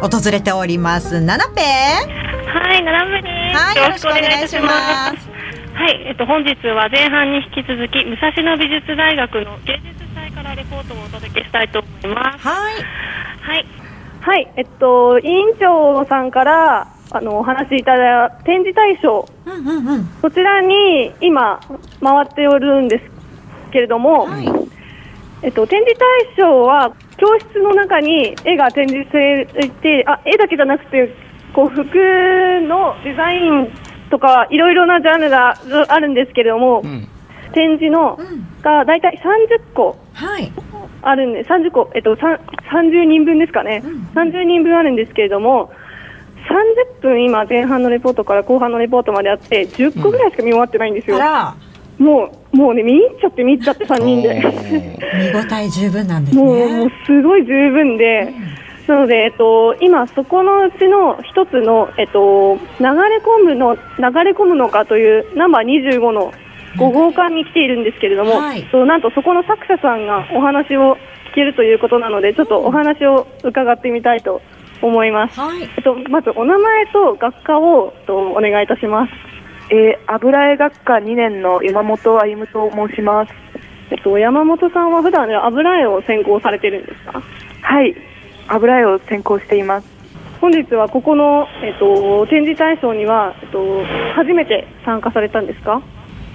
[0.00, 5.38] 訪れております、ななっぺはいななっぺですはいよろしくお願いします。
[5.74, 12.46] はい、えっと、本日は前半に引き続き武蔵野美術大学の芸術祭からレポートをお届けしたいと思います。
[12.46, 12.74] はい。
[13.40, 13.66] はい。
[14.20, 21.60] はい、えっと、委員長さんからあのお話しいただいた展示対象、うんうんうん、そちらに今、
[22.02, 24.46] 回っておるんですけれども、はい、
[25.42, 31.14] えっと、展示対象は教室の中に絵が展示されていてあ絵だけじゃなくて
[31.54, 33.72] こう服のデザイン
[34.10, 37.08] とかいろいろなジャンルがあるんですけれども、うん、
[37.52, 38.18] 展示の、
[38.62, 39.98] が大体30個
[41.02, 45.70] あるんで、30個、えっと、30人分ですかね、うん、30人分あるんですけれども、
[46.48, 54.34] 30分今前半のレポートから後半のレポートまであって10個ぐらいしか見終わってないんですよ、うん、もうもうね見入っちゃって見入っちゃって3人で。
[54.38, 56.42] 見応え十分なんですね。
[56.42, 58.34] もうもうすごい十分で、
[58.88, 63.80] うん、なので、えっと、今そこのうちの一つの、えっと、流れ込むの流
[64.24, 66.32] れ込むのかというナンバー25の
[66.76, 70.96] 5号館に来ているんですけれども、はい、なんとそこの作者さんがお話を
[71.32, 74.57] 聞けるということなのでちょっとお話を伺ってみたいと思います。
[75.40, 79.12] はい、えっと、まずお名前と学科をとお願いいたします。
[79.70, 83.32] えー、油絵学科2年の山本歩と申します。
[83.90, 87.22] えっと、山本さんは普段ね、油絵を専攻されてるんですか？
[87.62, 87.94] はい、
[88.48, 89.88] 油絵を専攻しています。
[90.40, 95.82] 本日はここの、えっと、展示対象には、えっと、初めて参加されたんですか？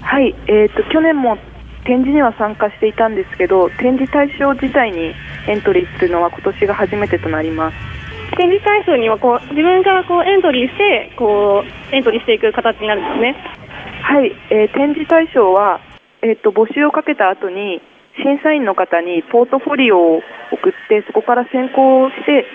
[0.01, 1.37] はい、えーと、去年も
[1.85, 5.13] 展示には参加していたんですけど展示対象自体に
[5.47, 7.77] エントリーするのは今年が初めてとなります
[8.35, 13.35] 展示対象にはこう自分からこうエントリーしてこうエントリーしていく形になるんですね。
[14.03, 15.79] はい、えー、展示対象は、
[16.21, 17.81] えーと、募集をかけた後に
[18.21, 22.45] 審査員の方にポートフォリオを送ってそこから選考して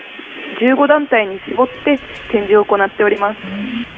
[0.59, 1.97] 15団体に絞って
[2.31, 3.39] 展示を行っております。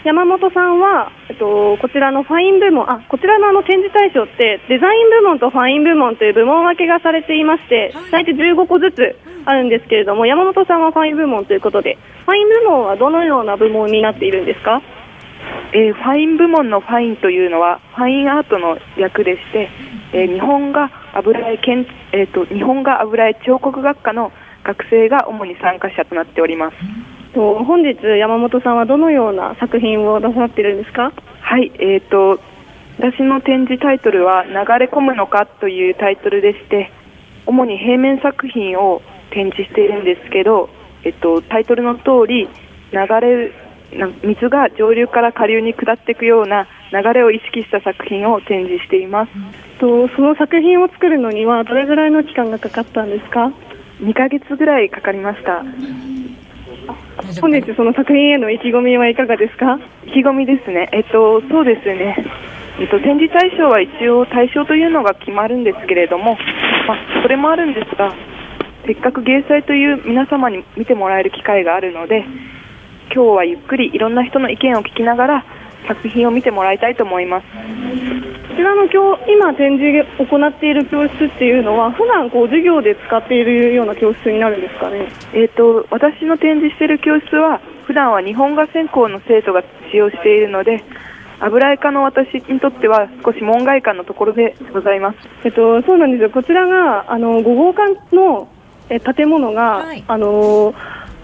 [0.04, 14.82] 山本さんは、えっと、こちらのファイン部門あこちらのあの展示対象ってデザイン部門とファイン部門という部門分けがされていまして大体15個ずつあるんですけれども山本さんはファイン部門ということでファイン部門はどのような部門になっているんですか？
[15.74, 19.70] えー、ファイン部門のファインというのはファインアートの略でして、
[20.14, 24.32] えー、日本画油絵建、えーと、日本画油絵彫刻学科の
[24.64, 26.78] 学生が主に参加者となっております。
[27.34, 31.14] と本日山本さんはどのような作品を出さっているんですか？
[31.40, 32.40] はい、えっ、ー、と
[33.00, 36.92] 私の展示タイトルは流れ込むのかというタイトルでして、
[37.46, 39.02] 主に平面作品を
[39.32, 40.70] 展示しているんですけど、
[41.04, 42.48] えっと、タイトルの通り
[42.92, 43.52] 流れ
[44.24, 49.32] 水が上流から下流に下っていくような流れを意識した作品を展示しています、
[49.80, 53.52] とその作品を作るのにはどれぐらいの期間がかかったんですか？
[54.02, 55.64] 2ヶ月ぐらいかかりました。
[57.40, 59.80] 本日その作品への意気込みはいかがですか？
[60.06, 60.90] 意気込みですね。
[60.92, 62.16] えっとそうですね。
[62.80, 66.38] えっと、展示対象は一応対象というのが決まるんですけれども、
[66.88, 68.16] まあ、それもあるんですが
[68.88, 72.24] せっかく芸祭という皆様に見てもらえる機会があるので
[73.14, 75.46] 今日はゆっくりいろんな人の意見を聞きながら
[75.88, 90.84] 作品を見てもらいたいと思いますこちらの今日今展示を行っている教室っていうのは普段こう授業で使っているような教室になるんですかね、えーと、私の展示している教室は普段は日本画専攻の生徒が使用しているので
[91.40, 95.18] 油絵科の私にとっては少し門外漢のところでございます。
[95.44, 96.30] えっとそうなんですよ。
[96.30, 98.48] こちらがあの5号館の
[98.92, 100.76] え建物が、はい、あの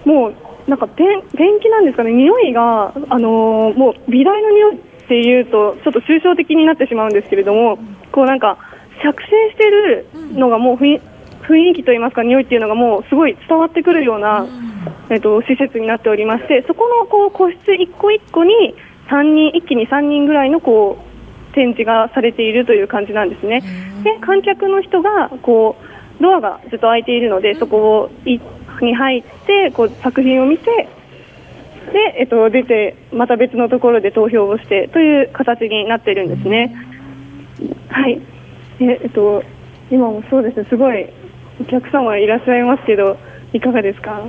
[0.04, 0.34] もう
[0.68, 7.78] なんかペンペンキなんですかね、匂いが、あのー、もう美大の匂いっていうと、ちょっと抽象的になってしまうんですけれども、
[8.12, 8.58] こうなんか、
[9.02, 11.00] 作成してるのがもう雰
[11.70, 14.46] 囲気といいますか、匂いっていうのがもうすごい伝わってくるような、
[15.08, 18.74] えっと、施設になっておりまして、そこのこう個室一個一個に
[19.08, 23.62] 3人、一気に3人ぐらいのこう展示がされているという感じなんですね。
[24.04, 25.76] で観客の人がこ
[26.18, 28.10] うドアがずっと開いているので、そこを
[28.84, 30.88] に入ってこう作品を見て
[31.92, 36.76] で、えっと、出てまた別のところで投票をしてという形になっているんですね。
[37.88, 38.20] はい。
[38.80, 39.42] えっと、
[39.90, 40.66] 今もそうですね。
[40.68, 41.06] すごい
[41.60, 43.16] お客様いらっしゃいますけど
[43.52, 44.22] いかがですか？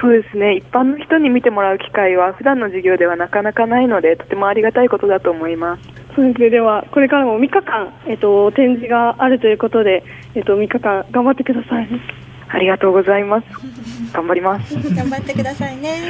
[0.00, 0.56] そうですね。
[0.56, 5.82] 一般の人に見てもらう機会は普段の授業ではなかなかないのでとてもありがたいことだと思います。
[6.16, 6.50] そうですね。
[6.50, 10.02] ではこれからも3日間、えっと、展示があるということで、
[10.34, 11.88] えっと、3日間頑張ってください。
[12.52, 13.46] ありがとうございます。
[14.12, 14.74] 頑張ります。
[14.94, 16.02] 頑張ってくださいね。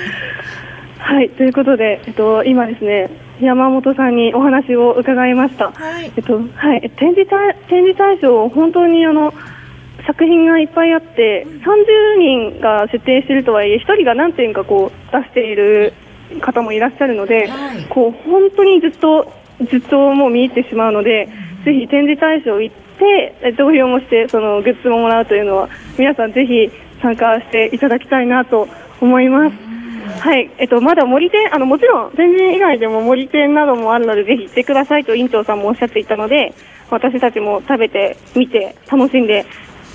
[0.98, 5.70] はい、ということで、えっと、今ですね、山本さんにお話を伺いました。
[5.72, 9.32] はい、えっと、はい、展示対、展示対象、本当にあの。
[10.06, 15.94] 作品がいっぱいあって、30人が出展しているとはいえ、1人が何点かこう出している
[16.40, 19.32] 方もいらっしゃるので、はい、こう本当にずっと
[19.70, 21.28] ずっともう見入ってしまうので、
[21.64, 25.68] ぜひ展示対象行って投票もしてそのグッズももらうというのは
[25.98, 26.70] 皆さんぜひ
[27.00, 28.68] 参加していただきたいなと
[29.00, 29.72] 思います。
[30.20, 36.54] はい、えっと、まだ森店、あの、もちろん、天神以外でも森店などもあるので、ぜひ行ってくださいと院長さんもおっしゃっていたので、
[36.90, 39.46] 私たちも食べて、見て、楽しんで、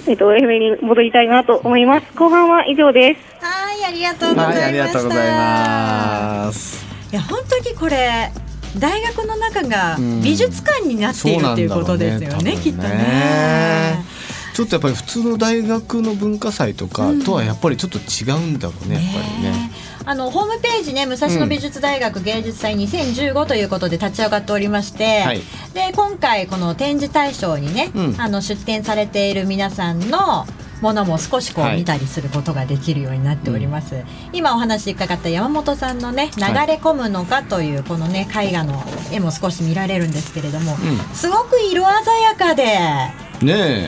[0.07, 2.07] えっと、愛媛に戻りたいなと思います。
[2.15, 3.45] 後半は以上です。
[3.45, 4.61] はい、ありがとうございました。
[4.61, 6.85] はい、ありがとうございます。
[7.11, 8.29] いや、本当にこれ、
[8.77, 14.05] 大学の中が美術館になっているっていうことですよね、ねきっとね。
[14.53, 19.71] ちょっとやっぱり普通の大学の文化祭とかとはやっぱりちょっと違うんだろうね、うん、やっぱりね。
[20.03, 25.41] あのホームページね武蔵野美術大学芸術祭2015ということで立ち上がっておりまして、はい、
[25.73, 30.47] で今回この展示対象にね、うん、あの出展されている皆さんの
[30.81, 43.27] ものも少しこう見たりすることができるようになっております、はい、今お話伺った山本さんのね「流れ込むのか」というこのね絵画の絵も少し見られるんですけれども、うん、すごく色鮮やかで。
[43.37, 43.87] ね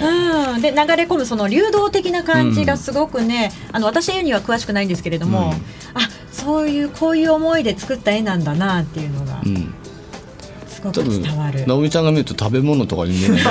[0.53, 5.53] うん、で流れ込むその流動的な感じがすごくね、うん、あの私絵には詳しくないんですけれども、うん、
[5.99, 9.73] あそういうこういう思いで作った絵なんだなっていうのが、うん。
[10.67, 11.65] すごく伝わる。
[11.67, 13.41] 直美ちゃんが見ると食べ物とかに見えない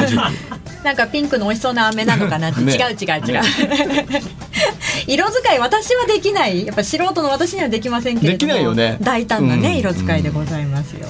[0.84, 3.42] なんかピンクの美味しそうな飴なのかなって、ね、違う違う違う、
[5.06, 6.66] 色使い私はできない。
[6.66, 8.52] やっぱ素人の私にはできませんけれども。
[8.52, 8.96] できないよね。
[9.00, 11.08] 大胆なね、うん、色使いでございますよ、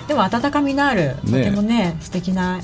[0.00, 2.60] うん、でも温かみのあるとてもね素敵な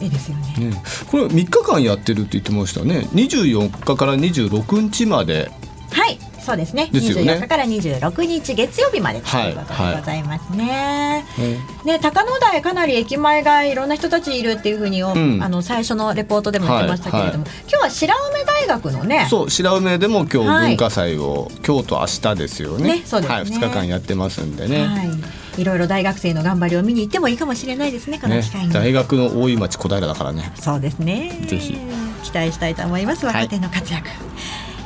[0.00, 3.08] 絵ですよね、ね、これ3日間やってるって言ってましたね。
[3.12, 5.50] 24日から26日まで。
[5.90, 6.90] はいそうですね。
[6.92, 7.32] ですね。
[7.32, 11.24] 24日から26日月曜日までということでございますね。
[11.36, 19.26] はいはい、ね高野台かなり駅前がいろんな人たちいるっていうふうに、うん、あの最初のレポートでも言ってましたけれども、はい、今日は白梅大学のね。
[19.30, 22.96] そう白梅でも今日文化祭を、今日と明日ですよね。
[22.96, 23.34] ねそうですね。
[23.36, 24.86] はい、2日間やってますんでね。
[24.86, 31.78] はいいろいろ大学生の頑張りを見に行ってもいいかもしれないですねこの機会に、ね、大学の大井町小平だからねそうですねぜひ
[32.24, 34.14] 期待したいと思います若手の活躍、は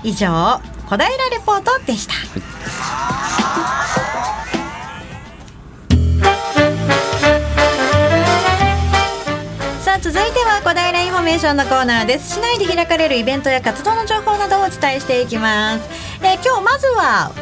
[0.05, 1.15] い、以上小平レ
[1.45, 2.15] ポートでした、
[9.83, 12.37] さあ続いては小平インフォメーションのコーナーです。
[12.37, 15.87] 市内で開かれるイベントや活動の情報などをお伝えしていきます、
[16.25, 17.33] えー、今日まずは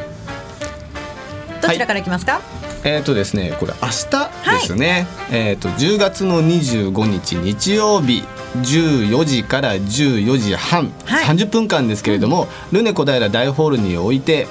[1.62, 2.55] どちらからいきますか、はい
[2.86, 8.22] えっ、ー、とですねこれ明日ですね、はい、えっ、ー、と10月の25日日曜日
[8.62, 14.46] 14時から14時半、はい、30分間ですけれども、うん、ルネ小平大ホールにおいて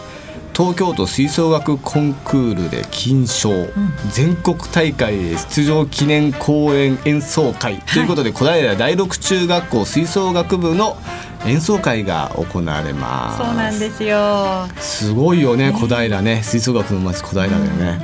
[0.56, 3.70] 東京都吹奏楽コンクールで金賞、うん、
[4.10, 7.80] 全国大会出場記念公演演奏会。
[7.80, 10.96] ということで、はい、小平第六中学校吹奏楽部の
[11.46, 13.38] 演奏会が行われます。
[13.38, 14.66] そうなんですよ。
[14.78, 16.42] すごいよね小平ね。
[16.42, 18.00] 吹奏楽の街小平だよね、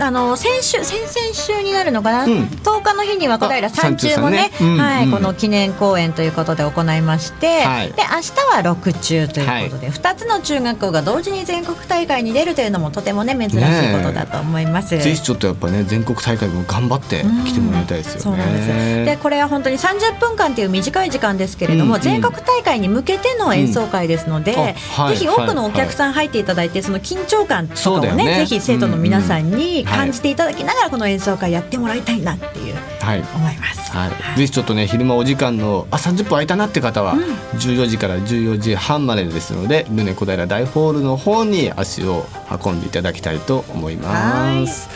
[0.00, 14.94] あの先週先々週になるのかな、うん、10日の日には小平山中もね、ねうん、はい、うん、この記念公演ということで行いまして、はい、で明日は六中ということで、はい、2つの中学校が同時に全国大会に出るというのもとてもね珍しいことだと思います。
[14.94, 18.22] ね、ぜひちょっとやっぱね全国大会も頑張って来てもらいたいですよね。
[18.22, 19.04] そうなんです。
[19.04, 28.36] でこれは本当に30分間という短い時間ですけれども、うんうん、全国大会に向けての演奏会ですので、はい、ぜひ多くのお客さん入っていただいて、その緊張感とかをねね。
[28.36, 37.22] ぜひ生徒の皆さんに感じていただきながらこの演奏会やってもらいたいなっていう、はい、思います、はい、ぜひちょっとね昼間お時間のあ30分空いたなって方は、うん、
[37.58, 42.26] 14時から14時半までですのでルネ小平大ホールの方に足を
[42.64, 44.88] 運んでいただきたいと思います。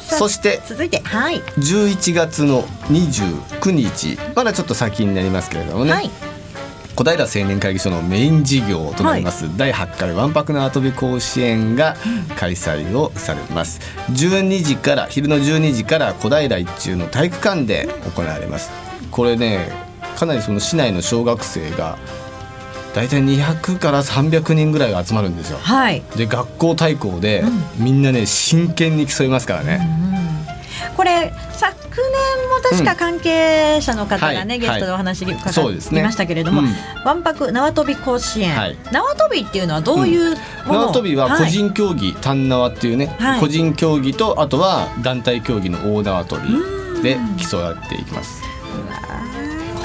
[0.00, 6.10] そして続いて、はい、11月の29日まだちょっと先になりますけれどもね、はい
[6.96, 11.96] 小平青年会議所のメイン事業となります、はい、第8回わんぱく縄跳び甲子園が
[12.36, 13.80] 開催をされます、
[14.10, 18.70] 12時から昼の12時から小平一中の体育館で行われます。
[19.10, 19.72] これね
[20.16, 21.98] かなりその市内の小学生が
[22.94, 27.44] 大体200から300人ぐらいが集まるんですよ、はい、で学校対抗で、
[27.78, 30.10] みんなね真剣に競いますからね、うん
[30.96, 36.02] これ昨年も確か関係者の方がね、うんはい、ゲストでお話伺い。
[36.02, 36.70] ましたけれども、ね
[37.00, 40.36] うん、わんぱく縄跳び甲子園、はい、縄跳びっていうのはどういう
[40.66, 47.18] もの、縄跳びは個人競技、単縄っていうね、個人競技とあとは団体競技の大縄跳びで
[47.50, 48.40] 競っていきます。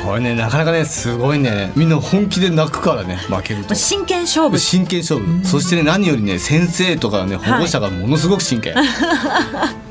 [0.05, 1.71] これねなかなかねすごいね。
[1.75, 3.73] みんな本気で泣くからね負けると。
[3.73, 4.59] 真剣勝負。
[4.59, 5.43] 真剣勝負。
[5.43, 8.83] そしてね何よりね先生とかね保護者がものすごく真剣、は
[9.81, 9.84] い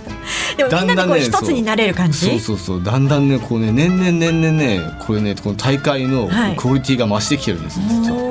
[0.57, 2.83] でもみんなでこう一つになれる感じ、そうそうそう。
[2.83, 8.25] だんだんねこうね年々年々ねこれねこの大会のクオリティが増してきてるんです、はい、実は。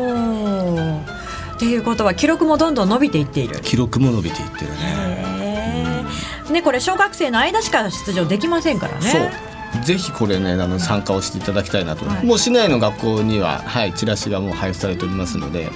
[1.55, 3.61] っていうことは記録もどんどん伸びていっている。
[3.61, 6.05] 記録も伸びていってるね。
[6.51, 9.53] ねこれ小学生の間しか出場できませんからね。
[9.83, 15.69] ぜひこれねあの参加をしていただきたいなと、はい、もう市内の学校には、はい、チラシがもう配布されておりますので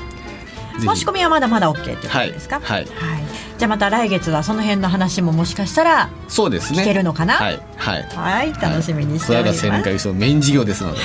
[0.79, 3.23] 申し込みはまだまだ OK ということですか、はい、はい、はい、
[3.57, 6.81] じゃあまた来月はその辺の話ももしかしたらそうですね。
[6.81, 7.35] 聞けるのかな？
[7.35, 9.59] はいはい、はい、楽しみにしております。
[9.59, 10.99] 小平青年会所メイン事業ですので、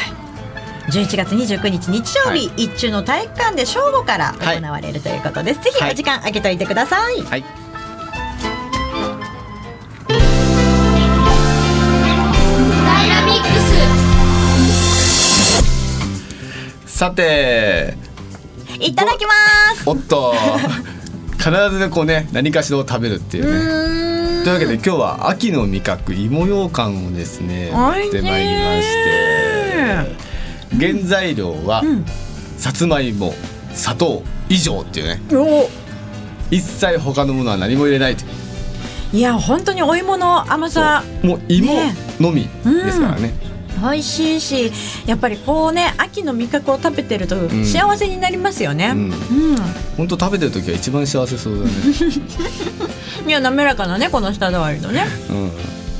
[0.90, 7.44] 11月29日日曜日、はい、一中の体育館で正午から行われるということです、はい、ぜひお時間空けておいてください、はい。
[16.86, 17.96] さて
[18.78, 19.32] いただきま
[19.74, 19.88] す。
[19.88, 20.34] おっと
[21.42, 24.44] 必ずねこうね何かしらを食べるっていうね。
[24.44, 30.32] というわけで今日は秋の味覚芋ようかんをですね持ってまいりまして。
[30.78, 32.04] 原材料は、うん、
[32.56, 33.34] さつまいも
[33.74, 35.20] 砂糖以上っていうね。
[36.50, 38.24] 一切他のものは何も入れないと
[39.12, 41.02] いや本当にお芋の甘さ。
[41.22, 41.72] もう芋
[42.20, 43.34] のみですからね、ね
[43.82, 44.72] 美味しいし
[45.06, 48.92] やっぱりこうね秋の味覚を食べてると幸せになりますよね。
[48.94, 49.10] うん。
[49.96, 51.70] 本、当、食べてる時は一番幸せそうだね。
[53.26, 55.06] いや滑らかなねこの舌触りのね。
[55.30, 55.50] うん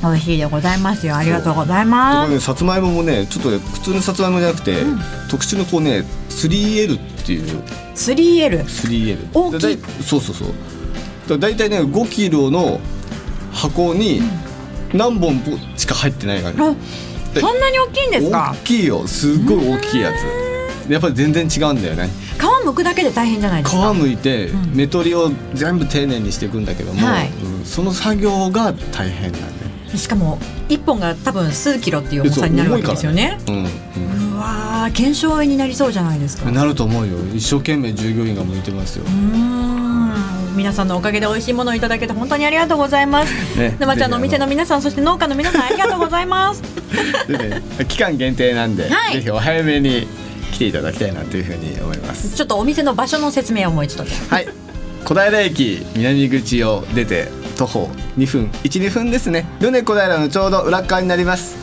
[0.03, 1.15] 美味しいでございますよ。
[1.15, 2.31] ありがとうございます。
[2.33, 7.63] ね、さつまいももね、ちょっと、ね、普通のさつまいもじゃなくて、うん、特殊のこうね、3L っていう。
[7.95, 8.65] 3L。
[8.65, 9.17] 3L。
[9.33, 9.79] 大きい。
[10.03, 10.45] そうそうそ
[11.35, 11.39] う。
[11.39, 12.81] だいたいね、5キロの
[13.53, 14.21] 箱に
[14.93, 15.41] 何本
[15.77, 16.59] しか入ってない感じ。
[17.41, 18.55] そんなに大きいんですか？
[18.55, 19.07] 大きいよ。
[19.07, 20.91] すっごい大きいやつ。
[20.91, 22.09] やっぱり全然違うんだよね。
[22.37, 23.93] 皮むくだけで大変じゃないですか？
[23.93, 27.29] 皮むいて、目取りを全部丁寧にしていくんだけども、はい。
[27.29, 29.41] うん、その作業が大変なん
[29.91, 36.49] でしかも一本が多分数キロっていう重さになるわけですよね、ね、うん、うん、うわ検証になりそうじゃないですか。
[36.51, 37.17] なると思うよ。
[37.33, 39.05] 一生懸命従業員が向いてますよ。
[40.55, 43.57] 皆さんのおかげで美味しいものをいただけて本当にありがとうございます。
[43.57, 46.63] ね、沼ちゃんのお店の皆さんそして農家の皆さんありがとうございます。
[47.27, 50.07] でね、期間限定なんで、はい、ぜひお早めに
[50.51, 52.35] 来ていただきたいなというふうに思います。
[52.35, 54.05] ちょっとお店の場所の説明をもう一度。
[54.29, 54.47] はい。
[55.03, 57.27] 小平駅南口を出て
[57.57, 58.49] 徒歩2分。
[58.63, 59.45] 12分ですね。
[59.59, 61.55] ルネ小平のちょうど裏側になります。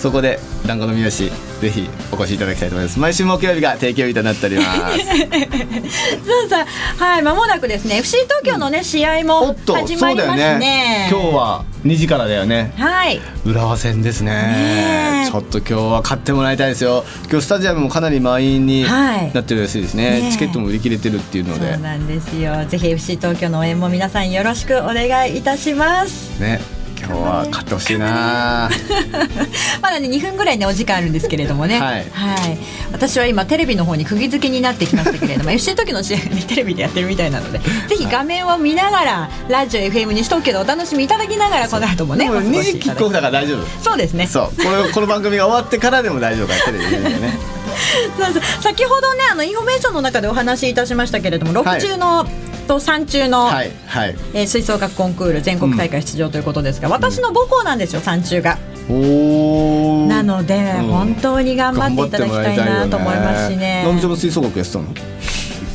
[0.00, 2.98] そこで団子の三好ぜひお越しいただきたいと思います。
[2.98, 4.98] 毎週木曜日が定休日となっております。
[4.98, 6.64] そうそう。
[6.98, 7.98] はい間もなくですね。
[7.98, 10.58] FC 東京のね、試合も始まりますね。
[10.58, 11.08] ね。
[11.10, 12.72] 今日は2時からだよね。
[12.76, 13.20] はい。
[13.44, 15.28] 浦和戦ですね。
[15.30, 17.04] ちょっと今日は勝ってもらいたいですよ。
[17.30, 20.10] 今日スタジアムもかなり満員になってるらしいですね。
[20.10, 21.72] はいね、チケットも売り切れてるっていうので。
[21.72, 22.64] そうなんですよ。
[22.68, 26.40] ぜひ FC 東京の応援も皆さんよろしくお願いいたします。
[26.40, 28.70] ね今日は勝ってほしいな。
[29.82, 32.58] まだね2分ぐらいねお時間あるんですけれどもね、はい、はい、
[32.92, 43.66] 私は今テレビの方に釘付けになってきましたけれども FC 時の試合ねテレビでやってるみたいなのでぜひ画面を見ながらラジオ FM にしとくけどお楽しみいただきながらこの後もねも2時キックオフだから大丈夫。
[43.82, 44.26] そうですね。
[44.26, 44.62] そう。
[44.62, 47.38] このこの番組が終わってからでも大丈夫かテレビでね。
[48.18, 48.42] そうそう。
[48.62, 58.58] 先ほどねあのインフォメーションの中でお話しいたしましたけれども6中の、はいと3中の、はいはい、えー、吹奏楽コンクール全国大会出場ということですが、うん、私の母校なんですよ3中が。
[58.90, 63.82] おなので、うん、本当に頑張っていただきたいなと思いますしね。
[63.84, 64.86] 南ちゃんも吹奏楽やってたの？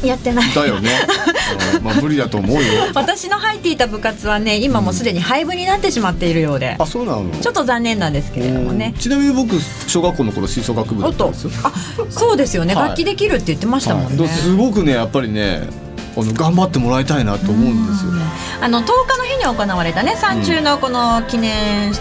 [0.04, 0.54] やってない。
[0.54, 0.92] だよね、
[1.82, 2.62] まあ無理だと思うよ。
[2.94, 7.32] 私の入っていた部活はね今もすでに廃部になってしまっているようで、うん、あそうなの？
[7.32, 8.94] ちょっと残念なんですけれどもね。
[9.00, 9.56] ちなみに僕
[9.88, 11.52] 小学校の頃吹奏楽部だったんですよ。
[11.64, 11.72] あ
[12.10, 15.62] そうですよね、はい、楽器できるって言ってましたもんね、はい、すごくねやっぱりね
[16.20, 18.12] あの頑張ってもらいたいなと思うんですよ。
[18.60, 21.94] あの10日の日に行われたね山中のこの記念、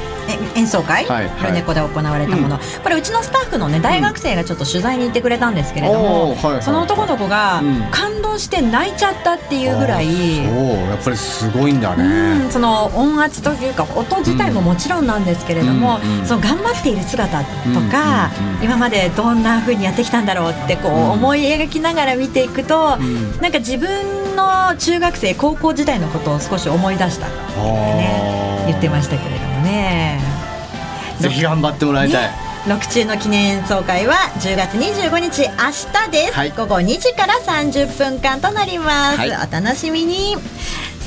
[0.55, 10.09] 演奏会、はいはい、ルネコで行われたもの、うん、これうちのスタッフのね大学生がちょっと取材に行ってくれたんですけれども、うんはいはい、その男の子が感動して泣いちゃったっていうぐらい、う。
[10.09, 17.45] ん、やっぱりすごいんだね、その音圧というか音自体ももちろんなんですけれども、その頑張っている姿と
[17.91, 18.31] か、
[18.63, 30.21] 今までどんなふうにやってきたんだろうってこう思い描きながら見ていくと、うん、なんか自分の中学生高校時代のことを少し思い出したってね言ってましたけれどもね。
[31.21, 32.31] ぜひ頑張ってもらいたい、ね。
[32.67, 35.55] 6中の記念演奏会は10月25日明
[36.07, 40.37] 日です、はい、午後2時から30分間となります、はい、お楽しみに。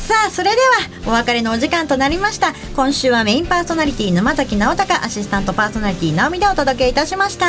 [0.09, 0.55] さあそれで
[1.05, 2.53] はお別れのお時間となりました。
[2.75, 7.45] 今週はメインパーソナリティ沼崎直隆アシスタントパーソナリティ直美でお届けいたしました。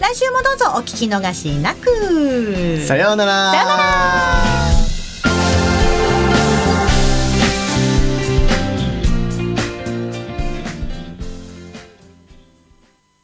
[0.00, 2.86] 来週もどうぞお聞き逃しなく。
[2.86, 3.50] さようなら。
[3.50, 4.89] さようなら